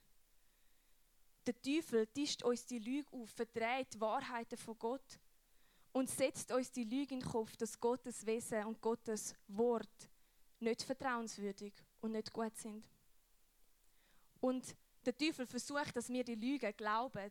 Der 1.47 1.61
Teufel 1.63 2.07
tischt 2.09 2.43
uns 2.43 2.67
die 2.67 2.79
Lüge 2.79 3.09
auf, 3.13 3.31
verdreht 3.31 3.99
Wahrheiten 3.99 4.59
von 4.59 4.79
Gott 4.79 5.21
und 5.93 6.11
setzt 6.11 6.53
uns 6.53 6.71
die 6.71 6.85
Lüge 6.85 7.15
in 7.15 7.21
den 7.21 7.29
Kopf, 7.29 7.57
dass 7.57 7.79
Gottes 7.79 8.27
Wesen 8.27 8.65
und 8.67 8.81
Gottes 8.81 9.35
Wort 9.49 10.11
nicht 10.59 10.83
vertrauenswürdig 10.83 11.73
und 12.01 12.13
nicht 12.13 12.33
gut 12.33 12.57
sind. 12.57 12.89
Und 14.41 14.77
der 15.05 15.17
Teufel 15.17 15.47
versucht, 15.47 15.97
dass 15.97 16.09
wir 16.09 16.25
die 16.25 16.35
Lüge 16.35 16.73
glauben 16.73 17.31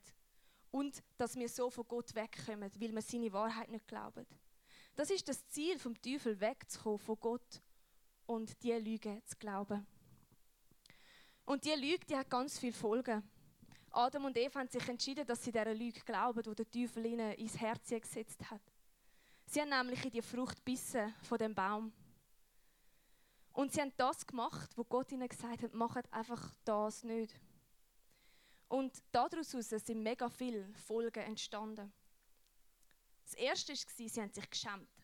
und 0.71 1.03
dass 1.17 1.35
wir 1.35 1.49
so 1.49 1.69
von 1.69 1.87
Gott 1.87 2.13
wegkommen, 2.15 2.71
weil 2.75 2.93
wir 2.93 3.01
seine 3.01 3.31
Wahrheit 3.31 3.69
nicht 3.69 3.87
glauben. 3.87 4.25
Das 4.95 5.09
ist 5.09 5.27
das 5.27 5.47
Ziel 5.47 5.77
vom 5.77 5.99
Teufel, 6.01 6.39
wegzukommen 6.39 6.99
von 6.99 7.19
Gott 7.19 7.61
und 8.29 8.61
die 8.61 8.73
Lüge 8.73 9.23
zu 9.25 9.35
glauben. 9.37 9.87
Und 11.45 11.65
die 11.65 11.73
Lüge, 11.73 12.05
die 12.05 12.15
hat 12.15 12.29
ganz 12.29 12.59
viele 12.59 12.73
Folgen. 12.73 13.27
Adam 13.89 14.25
und 14.25 14.37
Eva 14.37 14.59
haben 14.59 14.69
sich 14.69 14.87
entschieden, 14.87 15.25
dass 15.25 15.43
sie 15.43 15.51
dieser 15.51 15.73
Lüge 15.73 16.01
glauben, 16.01 16.43
die 16.43 16.53
der 16.53 16.69
Teufel 16.69 17.07
ihnen 17.07 17.31
ins 17.33 17.59
Herz 17.59 17.89
gesetzt 17.89 18.51
hat. 18.51 18.61
Sie 19.47 19.59
haben 19.59 19.69
nämlich 19.69 20.05
in 20.05 20.11
die 20.11 20.21
Frucht 20.21 20.63
bissen 20.63 21.11
von 21.23 21.39
dem 21.39 21.55
Baum. 21.55 21.91
Und 23.51 23.73
sie 23.73 23.81
haben 23.81 23.93
das 23.97 24.27
gemacht, 24.27 24.77
wo 24.77 24.83
Gott 24.83 25.11
ihnen 25.11 25.27
gesagt 25.27 25.63
hat, 25.63 25.73
macht 25.73 26.13
einfach 26.13 26.53
das 26.65 27.03
nicht. 27.03 27.33
Und 28.67 28.93
daraus 29.11 29.49
sind 29.49 30.03
mega 30.03 30.29
viele 30.29 30.71
Folgen 30.85 31.23
entstanden. 31.23 31.91
Das 33.23 33.33
erste 33.33 33.73
war, 33.73 34.07
sie 34.07 34.21
haben 34.21 34.31
sich 34.31 34.47
geschämt. 34.47 34.98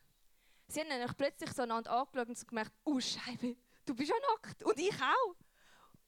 Sie 0.67 0.79
haben 0.79 0.88
nämlich 0.88 1.15
plötzlich 1.15 1.51
so 1.53 1.63
einander 1.63 1.91
angeschaut 1.91 2.27
und 2.27 2.48
gemerkt, 2.48 2.74
oh 2.84 3.00
Scheibe, 3.00 3.55
du 3.86 3.95
bist 3.95 4.10
ja 4.10 4.15
nackt 4.34 4.63
und 4.63 4.79
ich 4.79 4.95
auch. 5.01 5.36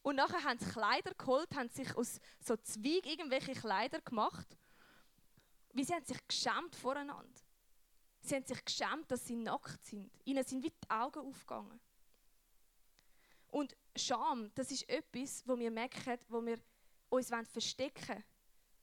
Und 0.02 0.16
nachher 0.16 0.44
haben 0.44 0.58
sie 0.58 0.70
Kleider 0.72 1.14
geholt, 1.14 1.54
haben 1.56 1.70
sich 1.70 1.96
aus 1.96 2.20
so 2.40 2.56
Zweig 2.56 3.06
irgendwelche 3.06 3.54
Kleider 3.54 4.02
gemacht. 4.02 4.48
Wie 5.74 5.84
sie 5.84 5.94
haben 5.94 6.06
sich 6.06 6.26
geschämt 6.28 6.76
voreinander. 6.76 7.42
Sie 8.22 8.36
haben 8.36 8.46
sich 8.46 8.64
geschämt, 8.64 9.12
dass 9.12 9.26
sie 9.26 9.36
nackt 9.36 9.86
sind. 9.86 10.12
Ihnen 10.26 10.44
sind 10.44 10.64
wie 10.64 10.70
die 10.70 10.90
Augen 10.90 11.20
aufgegangen. 11.20 11.80
Und 13.48 13.76
Scham, 13.96 14.52
das 14.56 14.72
ist 14.72 14.88
etwas, 14.90 15.48
wo 15.48 15.58
wir 15.58 15.72
merken, 15.72 16.18
wo 16.30 16.46
wir 16.46 16.60
uns 17.10 17.30
verstecken 17.30 18.08
wollen. 18.08 18.24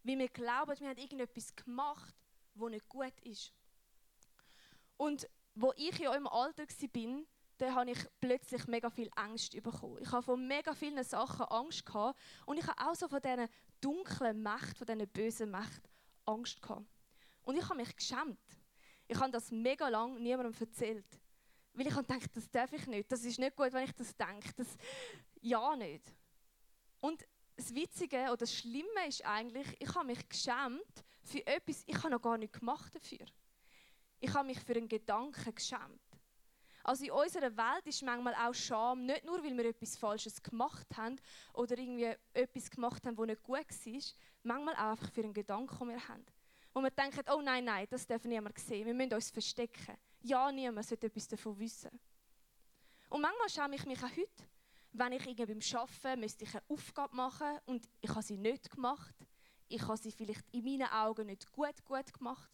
Weil 0.02 0.19
wir 0.19 0.28
glauben, 0.28 0.78
wir 0.78 0.88
haben 0.88 0.99
irgendetwas 0.99 1.54
gemacht, 1.57 2.14
wo 2.54 2.69
nicht 2.69 2.88
gut 2.88 3.19
ist. 3.23 3.52
Und 4.97 5.28
wo 5.55 5.73
ich 5.77 6.01
in 6.01 6.09
eurem 6.09 6.27
Alter 6.27 6.65
war, 6.65 7.25
da 7.59 7.73
habe 7.73 7.91
ich 7.91 7.99
plötzlich 8.21 8.67
mega 8.67 8.91
viel 8.91 9.11
Angst 9.15 9.53
bekommen. 9.63 9.99
Ich 10.01 10.11
habe 10.11 10.23
von 10.23 10.47
mega 10.47 10.75
vielen 10.75 11.05
Sachen 11.05 11.47
Angst 11.47 11.87
gehabt 11.87 12.19
und 12.47 12.59
ich 12.59 12.67
habe 12.67 12.91
auch 12.91 12.95
so 12.95 13.09
von 13.09 13.21
diesen 13.21 13.49
dunklen 13.81 14.43
Mächten, 14.43 14.75
von 14.75 14.87
diesen 14.87 15.09
bösen 15.09 15.51
Mächten 15.51 15.89
Angst 16.25 16.61
gehabt. 16.61 16.87
Und 17.43 17.57
ich 17.57 17.65
habe 17.65 17.77
mich 17.77 17.95
geschämt. 17.95 18.39
Ich 19.07 19.19
habe 19.21 19.31
das 19.31 19.51
mega 19.51 19.89
lang 19.89 20.21
niemandem 20.21 20.55
erzählt. 20.59 21.07
Weil 21.75 21.89
ich 21.89 21.95
dachte, 21.95 22.29
das 22.33 22.51
darf 22.51 22.73
ich 22.73 22.87
nicht. 22.87 23.11
Das 23.11 23.25
ist 23.25 23.39
nicht 23.39 23.57
gut, 23.57 23.73
wenn 23.73 23.85
ich 23.85 23.93
das 23.93 24.17
denke. 24.17 24.53
Das, 24.57 24.69
ja, 25.41 25.77
nicht. 25.77 26.05
Und 27.01 27.27
das 27.57 27.75
Witzige 27.75 28.17
oder 28.25 28.37
das 28.39 28.55
Schlimme 28.55 29.07
ist 29.07 29.25
eigentlich, 29.25 29.67
ich 29.81 29.95
habe 29.95 30.07
mich 30.07 30.29
geschämt 30.29 31.05
für 31.23 31.47
etwas, 31.47 31.83
ich 31.87 31.97
habe 31.97 32.11
noch 32.11 32.23
gar 32.23 32.39
nicht 32.39 32.59
gemacht 32.59 32.95
dafür. 32.95 33.27
Ich 34.21 34.33
habe 34.33 34.47
mich 34.47 34.61
für 34.61 34.75
einen 34.75 34.88
Gedanken 34.88 35.54
geschämt. 35.54 36.00
Also 36.83 37.04
in 37.04 37.12
unserer 37.12 37.56
Welt 37.56 37.87
ist 37.87 38.02
manchmal 38.02 38.35
auch 38.35 38.52
Scham, 38.52 39.06
nicht 39.06 39.25
nur, 39.25 39.42
weil 39.42 39.56
wir 39.56 39.64
etwas 39.64 39.97
Falsches 39.97 40.42
gemacht 40.42 40.87
haben 40.94 41.16
oder 41.54 41.78
irgendwie 41.78 42.14
etwas 42.35 42.71
gemacht 42.71 43.06
haben, 43.06 43.16
das 43.16 43.26
nicht 43.26 43.42
gut 43.42 43.56
war, 43.59 44.02
manchmal 44.42 44.75
auch 44.75 44.90
einfach 44.90 45.11
für 45.11 45.23
einen 45.23 45.33
Gedanken, 45.33 45.78
den 45.78 45.88
wir 45.88 46.09
haben. 46.09 46.26
Wo 46.75 46.83
wir 46.83 46.90
denken, 46.90 47.23
oh 47.33 47.40
nein, 47.40 47.64
nein, 47.64 47.87
das 47.88 48.06
darf 48.06 48.25
niemand 48.25 48.59
sehen, 48.59 48.87
wir 48.87 48.92
müssen 48.92 49.14
uns 49.14 49.30
verstecken. 49.30 49.97
Ja, 50.21 50.52
niemand 50.52 50.87
sollte 50.87 51.06
etwas 51.06 51.26
davon 51.28 51.59
wissen. 51.59 51.99
Und 53.09 53.23
manchmal 53.23 53.49
schäme 53.49 53.76
ich 53.76 53.87
mich 53.87 54.02
auch 54.02 54.16
heute, 54.16 54.49
wenn 54.92 55.12
ich 55.12 55.26
irgendwie 55.26 55.47
beim 55.47 55.80
Arbeiten 55.80 56.21
müsste 56.21 56.44
ich 56.44 56.54
eine 56.54 56.62
Aufgabe 56.68 57.16
machen 57.16 57.59
und 57.64 57.88
ich 58.00 58.11
habe 58.11 58.23
sie 58.23 58.37
nicht 58.37 58.71
gemacht. 58.71 59.14
Ich 59.68 59.83
habe 59.83 59.97
sie 59.97 60.12
vielleicht 60.12 60.49
in 60.52 60.64
meinen 60.64 60.90
Augen 60.90 61.26
nicht 61.26 61.50
gut, 61.50 61.83
gut 61.85 62.12
gemacht. 62.12 62.50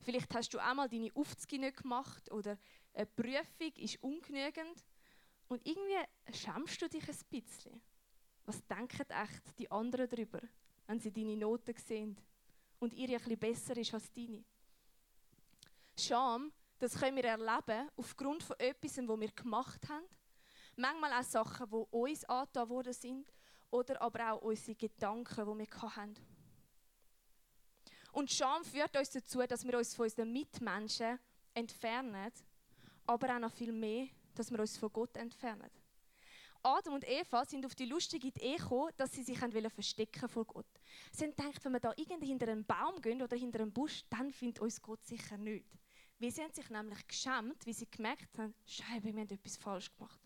Vielleicht 0.00 0.34
hast 0.34 0.54
du 0.54 0.58
einmal 0.58 0.88
deine 0.88 1.10
Aufzüge 1.14 1.58
nicht 1.58 1.82
gemacht 1.82 2.30
oder 2.30 2.58
eine 2.94 3.06
Prüfung 3.06 3.72
ist 3.76 4.02
ungenügend 4.02 4.84
und 5.48 5.66
irgendwie 5.66 6.04
schämst 6.32 6.80
du 6.80 6.88
dich 6.88 7.08
ein 7.08 7.16
bisschen. 7.30 7.80
Was 8.44 8.64
denken 8.66 9.10
echt 9.10 9.58
die 9.58 9.70
anderen 9.70 10.08
darüber, 10.08 10.40
wenn 10.86 11.00
sie 11.00 11.12
deine 11.12 11.36
Noten 11.36 11.74
sehen 11.76 12.16
und 12.78 12.94
ihre 12.94 13.12
ein 13.12 13.18
bisschen 13.18 13.38
besser 13.38 13.76
ist 13.76 13.94
als 13.94 14.12
deine? 14.12 14.44
Scham, 15.98 16.52
das 16.78 16.94
können 16.94 17.16
wir 17.16 17.24
erleben 17.24 17.90
aufgrund 17.96 18.42
von 18.42 18.58
etwas, 18.58 18.96
was 18.98 19.20
wir 19.20 19.32
gemacht 19.32 19.88
haben. 19.88 20.04
Manchmal 20.76 21.12
auch 21.12 21.24
Sachen, 21.24 21.68
die 21.70 21.86
uns 21.90 22.24
angetan 22.24 22.68
worden 22.68 22.92
sind 22.92 23.32
oder 23.70 24.00
aber 24.00 24.32
auch 24.32 24.42
unsere 24.42 24.76
Gedanken, 24.76 25.44
die 25.44 25.58
wir 25.58 25.82
hatten. 25.82 26.37
Und 28.18 28.32
Scham 28.32 28.64
führt 28.64 28.96
uns 28.96 29.10
dazu, 29.10 29.46
dass 29.46 29.64
wir 29.64 29.78
uns 29.78 29.94
von 29.94 30.06
unseren 30.06 30.32
Mitmenschen 30.32 31.20
entfernen 31.54 32.32
aber 33.06 33.36
auch 33.36 33.38
noch 33.38 33.52
viel 33.52 33.70
mehr, 33.70 34.08
dass 34.34 34.50
wir 34.50 34.58
uns 34.58 34.76
von 34.76 34.92
Gott 34.92 35.16
entfernen. 35.16 35.70
Adam 36.64 36.94
und 36.94 37.08
Eva 37.08 37.44
sind 37.44 37.64
auf 37.64 37.76
die 37.76 37.84
lustige 37.84 38.26
Idee 38.26 38.56
gekommen, 38.56 38.90
dass 38.96 39.12
sie 39.12 39.22
sich 39.22 39.38
verstecken 39.38 40.28
vor 40.28 40.44
Gott. 40.46 40.66
Sie 41.12 41.26
haben 41.26 41.30
gedacht, 41.30 41.64
wenn 41.64 41.70
wir 41.70 41.78
da 41.78 41.92
irgendwie 41.96 42.26
hinter 42.26 42.48
einen 42.48 42.64
Baum 42.64 43.00
gehen 43.00 43.22
oder 43.22 43.36
hinter 43.36 43.60
einen 43.60 43.72
Busch, 43.72 44.02
dann 44.10 44.32
findet 44.32 44.58
uns 44.62 44.82
Gott 44.82 45.06
sicher 45.06 45.38
nicht. 45.38 45.78
Weil 46.18 46.32
sie 46.32 46.42
haben 46.42 46.52
sich 46.52 46.68
nämlich 46.70 47.06
geschämt, 47.06 47.64
wie 47.66 47.72
sie 47.72 47.88
gemerkt 47.88 48.36
haben, 48.36 48.52
Scheibe, 48.66 49.14
wir 49.14 49.20
haben 49.20 49.30
etwas 49.30 49.56
falsch 49.56 49.92
gemacht. 49.96 50.20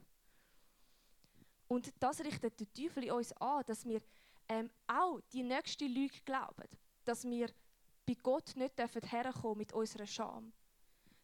Und 1.69 1.93
das 2.01 2.21
richtet 2.21 2.59
der 2.59 2.73
Teufel 2.73 3.05
in 3.05 3.13
uns 3.13 3.33
an, 3.35 3.63
dass 3.67 3.85
wir 3.85 4.01
ähm, 4.49 4.71
auch 4.87 5.21
die 5.31 5.43
nächste 5.43 5.85
Lüge 5.85 6.23
glauben. 6.25 6.69
Dass 7.05 7.25
wir 7.25 7.51
bei 8.06 8.16
Gott 8.23 8.56
nicht 8.56 8.78
herkommen 8.78 9.59
mit 9.59 9.73
unserer 9.73 10.06
Scham 10.06 10.52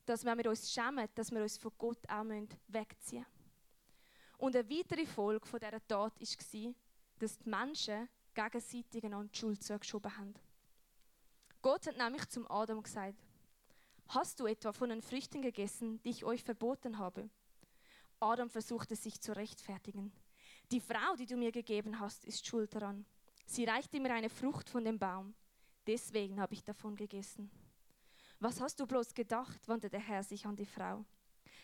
dass 0.09 0.25
wenn 0.25 0.39
wir 0.39 0.49
uns 0.49 0.73
schämen, 0.73 1.07
dass 1.15 1.31
wir 1.31 1.43
uns 1.43 1.59
von 1.59 1.73
Gott 1.77 2.09
auch 2.09 2.25
wegziehen 2.69 3.19
müssen. 3.19 3.27
Und 4.39 4.57
eine 4.57 4.71
weitere 4.71 5.05
Folge 5.05 5.47
von 5.47 5.61
dieser 5.61 5.87
Tat 5.87 6.19
war, 6.19 6.75
dass 7.19 7.39
die 7.39 7.49
Menschen 7.49 8.09
gegenseitig 8.33 9.05
einander 9.05 9.29
die 9.29 9.39
Schuld 9.39 9.63
zugeschoben 9.63 10.17
haben. 10.17 10.35
Gott 11.61 11.87
hat 11.87 11.99
nämlich 11.99 12.27
zum 12.31 12.51
Adam 12.51 12.83
gesagt, 12.83 13.19
Hast 14.09 14.41
du 14.41 14.47
etwa 14.47 14.73
von 14.73 14.89
den 14.89 15.03
Früchten 15.03 15.43
gegessen, 15.43 16.01
die 16.01 16.11
ich 16.11 16.25
euch 16.25 16.43
verboten 16.43 16.97
habe? 16.97 17.29
Adam 18.21 18.49
versuchte 18.49 18.97
sich 18.97 19.21
zu 19.21 19.37
rechtfertigen. 19.37 20.11
Die 20.73 20.81
Frau, 20.81 21.17
die 21.19 21.27
du 21.27 21.37
mir 21.37 21.53
gegeben 21.53 22.01
hast, 22.01 22.25
ist 22.25 22.47
schuld 22.47 22.75
daran. 22.75 23.05
Sie 23.45 23.67
reichte 23.67 24.01
mir 24.01 24.15
eine 24.15 24.31
Frucht 24.31 24.71
von 24.71 24.83
dem 24.83 24.99
Baum. 24.99 25.35
Deswegen 25.89 26.39
habe 26.39 26.53
ich 26.53 26.63
davon 26.63 26.95
gegessen. 26.95 27.51
Was 28.41 28.61
hast 28.61 28.79
du 28.79 28.87
bloß 28.87 29.15
gedacht? 29.15 29.67
wandte 29.67 29.89
der 29.89 30.01
Herr 30.01 30.23
sich 30.23 30.45
an 30.45 30.55
die 30.55 30.67
Frau. 30.67 31.03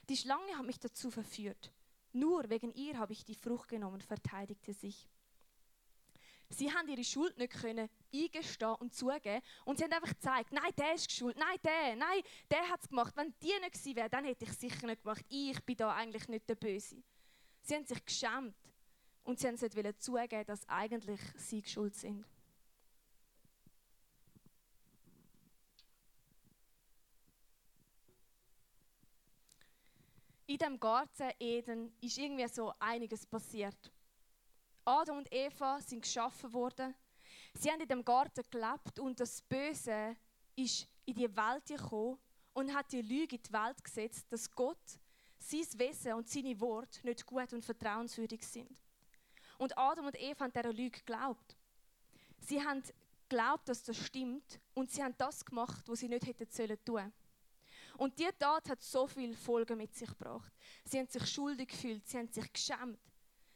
Die 0.09 0.17
Schlange 0.17 0.57
hat 0.57 0.65
mich 0.65 0.81
dazu 0.81 1.11
verführt. 1.11 1.71
Nur 2.15 2.49
wegen 2.49 2.73
ihr 2.73 2.99
habe 2.99 3.13
ich 3.13 3.27
die 3.27 3.35
Frucht 3.35 3.69
genommen, 3.69 4.01
verteidigte 4.01 4.73
sich. 4.73 5.07
Sie 6.49 6.73
haben 6.73 6.89
ihre 6.89 7.05
Schuld 7.05 7.37
nicht 7.37 7.53
können 7.53 7.91
eingestehen 8.15 8.75
und 8.77 8.95
zugeben 8.95 9.43
und 9.67 9.77
sie 9.77 9.85
haben 9.85 9.93
einfach 9.93 10.15
gezeigt, 10.15 10.53
nein, 10.53 10.73
der 10.79 10.95
ist 10.95 11.13
schuld, 11.13 11.37
nein, 11.37 11.59
der, 11.63 11.97
nein, 11.97 12.23
der 12.51 12.67
hat 12.71 12.81
es 12.81 12.89
gemacht. 12.89 13.15
Wenn 13.17 13.35
die 13.43 13.53
nicht 13.61 13.73
gewesen 13.73 13.97
wäre, 13.97 14.09
dann 14.09 14.25
hätte 14.25 14.45
ich 14.45 14.51
es 14.53 14.61
sicher 14.61 14.87
nicht 14.87 15.03
gemacht. 15.03 15.25
Ich 15.29 15.63
bin 15.65 15.77
da 15.77 15.95
eigentlich 15.95 16.29
nicht 16.29 16.49
der 16.49 16.55
Böse. 16.55 16.97
Sie 17.61 17.75
haben 17.75 17.85
sich 17.85 18.03
geschämt 18.03 18.57
und 19.23 19.39
sie 19.39 19.49
haben 19.49 19.57
nicht 19.57 20.03
zugeben, 20.03 20.47
dass 20.47 20.67
eigentlich 20.67 21.21
sie 21.37 21.63
schuld 21.63 21.95
sind. 21.95 22.25
In 30.47 30.59
dem 30.59 30.79
Garten 30.79 31.31
Eden 31.39 31.93
ist 32.01 32.19
irgendwie 32.19 32.49
so 32.49 32.73
einiges 32.79 33.25
passiert. 33.25 33.93
Adam 34.85 35.19
und 35.19 35.33
Eva 35.33 35.81
sind 35.81 36.03
geschaffen 36.03 36.53
worden. 36.53 36.95
Sie 37.55 37.71
haben 37.71 37.81
in 37.81 37.89
dem 37.89 38.05
Garten 38.05 38.43
gelebt 38.51 38.99
und 38.99 39.19
das 39.19 39.41
Böse 39.43 40.17
ist 40.57 40.87
in 41.07 41.15
die 41.15 41.35
Welt 41.37 41.67
gekommen 41.67 42.19
und 42.53 42.75
hat 42.75 42.93
die 42.93 43.01
Lüge 43.03 43.37
in 43.37 43.43
die 43.43 43.53
Welt 43.53 43.83
gesetzt, 43.83 44.27
dass 44.31 44.51
Gott, 44.51 44.99
sein 45.39 45.67
Wesen 45.77 46.15
und 46.15 46.29
seine 46.29 46.59
Worte 46.61 47.05
nicht 47.05 47.25
gut 47.27 47.53
und 47.53 47.65
vertrauenswürdig 47.65 48.47
sind. 48.47 48.83
Und 49.59 49.77
Adam 49.77 50.07
und 50.07 50.21
Eva 50.21 50.45
haben 50.45 50.53
dieser 50.53 50.73
Lüge 50.73 50.99
geglaubt. 50.99 51.57
Sie 52.41 52.63
haben 52.63 52.83
geglaubt, 53.29 53.69
dass 53.69 53.83
das 53.83 53.97
stimmt 53.97 54.61
und 54.75 54.91
sie 54.91 55.03
haben 55.03 55.15
das 55.17 55.45
gemacht, 55.45 55.89
was 55.89 56.01
sie 56.01 56.09
nicht 56.09 56.27
hätten 56.27 56.49
tun 56.49 56.79
sollen. 56.87 57.13
Und 57.97 58.19
diese 58.19 58.37
Tat 58.37 58.69
hat 58.69 58.83
so 58.83 59.07
viele 59.07 59.35
Folgen 59.35 59.79
mit 59.79 59.95
sich 59.95 60.09
gebracht. 60.09 60.53
Sie 60.85 60.99
haben 60.99 61.09
sich 61.09 61.27
schuldig 61.27 61.69
gefühlt, 61.69 62.07
sie 62.07 62.19
haben 62.19 62.29
sich 62.29 62.53
geschämt. 62.53 62.99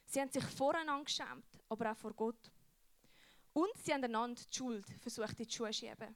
Sie 0.07 0.21
haben 0.21 0.30
sich 0.30 0.45
voreinander 0.45 1.04
geschämt, 1.04 1.45
aber 1.68 1.92
auch 1.92 1.97
vor 1.97 2.14
Gott. 2.14 2.50
Und 3.52 3.76
sie 3.83 3.92
haben 3.92 4.04
einander 4.04 4.40
die 4.40 4.57
Schuld 4.57 4.87
versucht, 5.00 5.38
in 5.40 5.47
die 5.47 5.52
Schuhe 5.52 5.71
zu 5.71 5.80
schieben. 5.80 6.14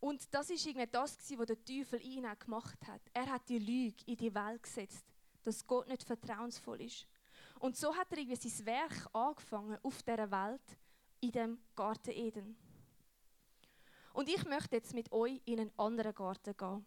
Und 0.00 0.32
das 0.32 0.50
ist 0.50 0.66
irgendwie 0.66 0.86
das, 0.86 1.16
was 1.36 1.46
der 1.46 1.64
Teufel 1.64 2.00
ihnen 2.02 2.38
gemacht 2.38 2.78
hat. 2.86 3.00
Er 3.12 3.26
hat 3.26 3.48
die 3.48 3.58
Lüge 3.58 4.04
in 4.06 4.16
die 4.16 4.34
Welt 4.34 4.62
gesetzt, 4.62 5.04
dass 5.42 5.66
Gott 5.66 5.88
nicht 5.88 6.04
vertrauensvoll 6.04 6.82
ist. 6.82 7.06
Und 7.58 7.76
so 7.76 7.94
hat 7.94 8.12
er 8.12 8.18
irgendwie 8.18 8.48
sein 8.48 8.66
Werk 8.66 9.08
angefangen 9.12 9.78
auf 9.82 10.02
dieser 10.02 10.30
Welt, 10.30 10.78
in 11.20 11.32
dem 11.32 11.58
Garten 11.74 12.10
Eden. 12.10 12.56
Und 14.18 14.28
ich 14.28 14.44
möchte 14.46 14.74
jetzt 14.74 14.94
mit 14.94 15.12
euch 15.12 15.40
in 15.44 15.60
einen 15.60 15.70
anderen 15.78 16.12
Garten 16.12 16.56
gehen. 16.56 16.84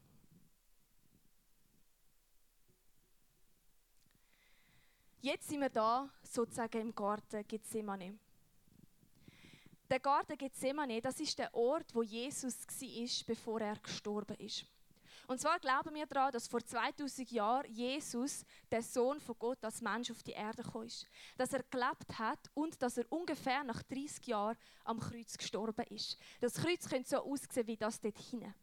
Jetzt 5.21 5.47
sind 5.47 5.61
wir 5.61 5.69
da 5.69 6.09
sozusagen 6.23 6.81
im 6.81 6.93
Garten 6.93 7.47
Gethsemane. 7.47 8.19
Der 9.89 10.01
Garten 10.01 10.37
Gethsemane, 10.37 10.99
das 10.99 11.21
ist 11.21 11.39
der 11.39 11.55
Ort, 11.55 11.95
wo 11.95 12.03
Jesus 12.03 12.67
war, 12.67 13.25
bevor 13.27 13.61
er 13.61 13.77
gestorben 13.77 14.35
ist. 14.35 14.65
Und 15.31 15.39
zwar 15.39 15.61
glauben 15.61 15.95
wir 15.95 16.05
daran, 16.05 16.33
dass 16.33 16.49
vor 16.49 16.61
2000 16.61 17.31
Jahren 17.31 17.71
Jesus, 17.71 18.43
der 18.69 18.83
Sohn 18.83 19.21
von 19.21 19.33
Gott, 19.39 19.63
als 19.63 19.79
Mensch 19.79 20.11
auf 20.11 20.21
die 20.23 20.33
Erde 20.33 20.61
gekommen 20.61 20.87
ist. 20.87 21.07
Dass 21.37 21.53
er 21.53 21.63
gelebt 21.63 22.19
hat 22.19 22.51
und 22.53 22.81
dass 22.81 22.97
er 22.97 23.09
ungefähr 23.09 23.63
nach 23.63 23.81
30 23.83 24.27
Jahren 24.27 24.57
am 24.83 24.99
Kreuz 24.99 25.37
gestorben 25.37 25.85
ist. 25.85 26.17
Das 26.41 26.55
Kreuz 26.55 26.85
könnte 26.85 27.11
so 27.11 27.19
aussehen 27.19 27.65
wie 27.65 27.77
das 27.77 28.01
dort 28.01 28.17
hinten. 28.17 28.53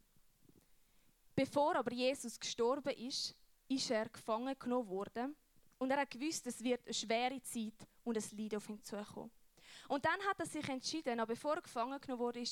Bevor 1.34 1.75
aber 1.75 1.94
Jesus 1.94 2.38
gestorben 2.38 2.92
ist, 2.98 3.34
ist 3.68 3.90
er 3.90 4.10
gefangen 4.10 4.54
genommen 4.58 4.90
worden 4.90 5.34
und 5.78 5.90
er 5.90 6.02
hat 6.02 6.10
gewusst, 6.10 6.46
es 6.48 6.62
wird 6.62 6.84
eine 6.84 6.92
schwere 6.92 7.40
Zeit 7.44 7.88
und 8.04 8.18
ein 8.18 8.38
Leid 8.38 8.54
auf 8.54 8.68
ihn 8.68 8.84
zukommen. 8.84 9.30
Und 9.88 10.04
dann 10.04 10.20
hat 10.28 10.38
er 10.38 10.46
sich 10.46 10.68
entschieden, 10.68 11.18
bevor 11.26 11.54
er 11.54 11.62
gefangen 11.62 11.98
genommen 11.98 12.20
wurde, 12.20 12.44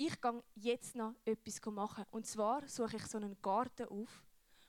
ich 0.00 0.18
gehe 0.18 0.42
jetzt 0.54 0.96
noch 0.96 1.14
etwas 1.26 1.60
machen. 1.66 2.06
Und 2.10 2.26
zwar 2.26 2.66
suche 2.66 2.96
ich 2.96 3.06
so 3.06 3.18
einen 3.18 3.36
Garten 3.42 3.86
auf 3.86 4.24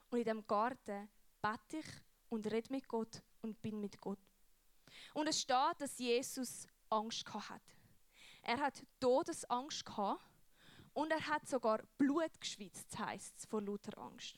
und 0.10 0.18
in 0.18 0.26
diesem 0.26 0.46
Garten 0.46 1.08
bete 1.42 1.78
ich 1.78 1.86
und 2.28 2.52
rede 2.52 2.70
mit 2.70 2.86
Gott 2.86 3.24
und 3.42 3.62
bin 3.62 3.80
mit 3.80 4.00
Gott. 4.02 4.20
Und 5.14 5.28
es 5.28 5.40
steht, 5.40 5.80
dass 5.80 5.98
Jesus 5.98 6.68
Angst 6.90 7.26
hat. 7.34 7.62
Er 8.42 8.60
hat 8.60 8.84
Todesangst 9.00 9.86
gehabt 9.86 10.22
und 10.94 11.10
er 11.12 11.26
hat 11.26 11.48
sogar 11.48 11.82
Blut 11.98 12.38
geschwitzt, 12.38 13.00
heisst 13.00 13.38
es, 13.38 13.46
vor 13.46 13.62
lauter 13.62 13.98
Angst. 14.00 14.38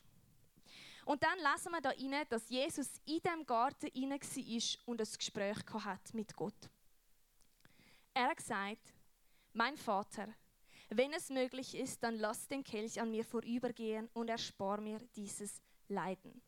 Und 1.05 1.23
dann 1.23 1.39
lesen 1.39 1.71
wir 1.71 1.81
da 1.81 1.89
rein, 1.89 2.25
dass 2.29 2.49
Jesus 2.49 3.01
in 3.05 3.19
dem 3.21 3.47
Garten 3.47 3.87
inne 3.87 4.19
war 4.19 4.79
und 4.85 5.01
ein 5.01 5.17
Gespräch 5.17 5.57
hat 5.73 6.13
mit 6.13 6.35
Gott. 6.35 6.69
Er 8.13 8.27
hat 8.27 8.37
gesagt, 8.37 8.93
mein 9.53 9.75
Vater, 9.75 10.27
wenn 10.97 11.13
es 11.13 11.29
möglich 11.29 11.75
ist, 11.75 12.03
dann 12.03 12.17
lass 12.17 12.47
den 12.47 12.63
Kelch 12.63 12.99
an 12.99 13.11
mir 13.11 13.23
vorübergehen 13.23 14.09
und 14.13 14.29
erspar 14.29 14.81
mir 14.81 14.99
dieses 15.15 15.61
Leiden. 15.87 16.41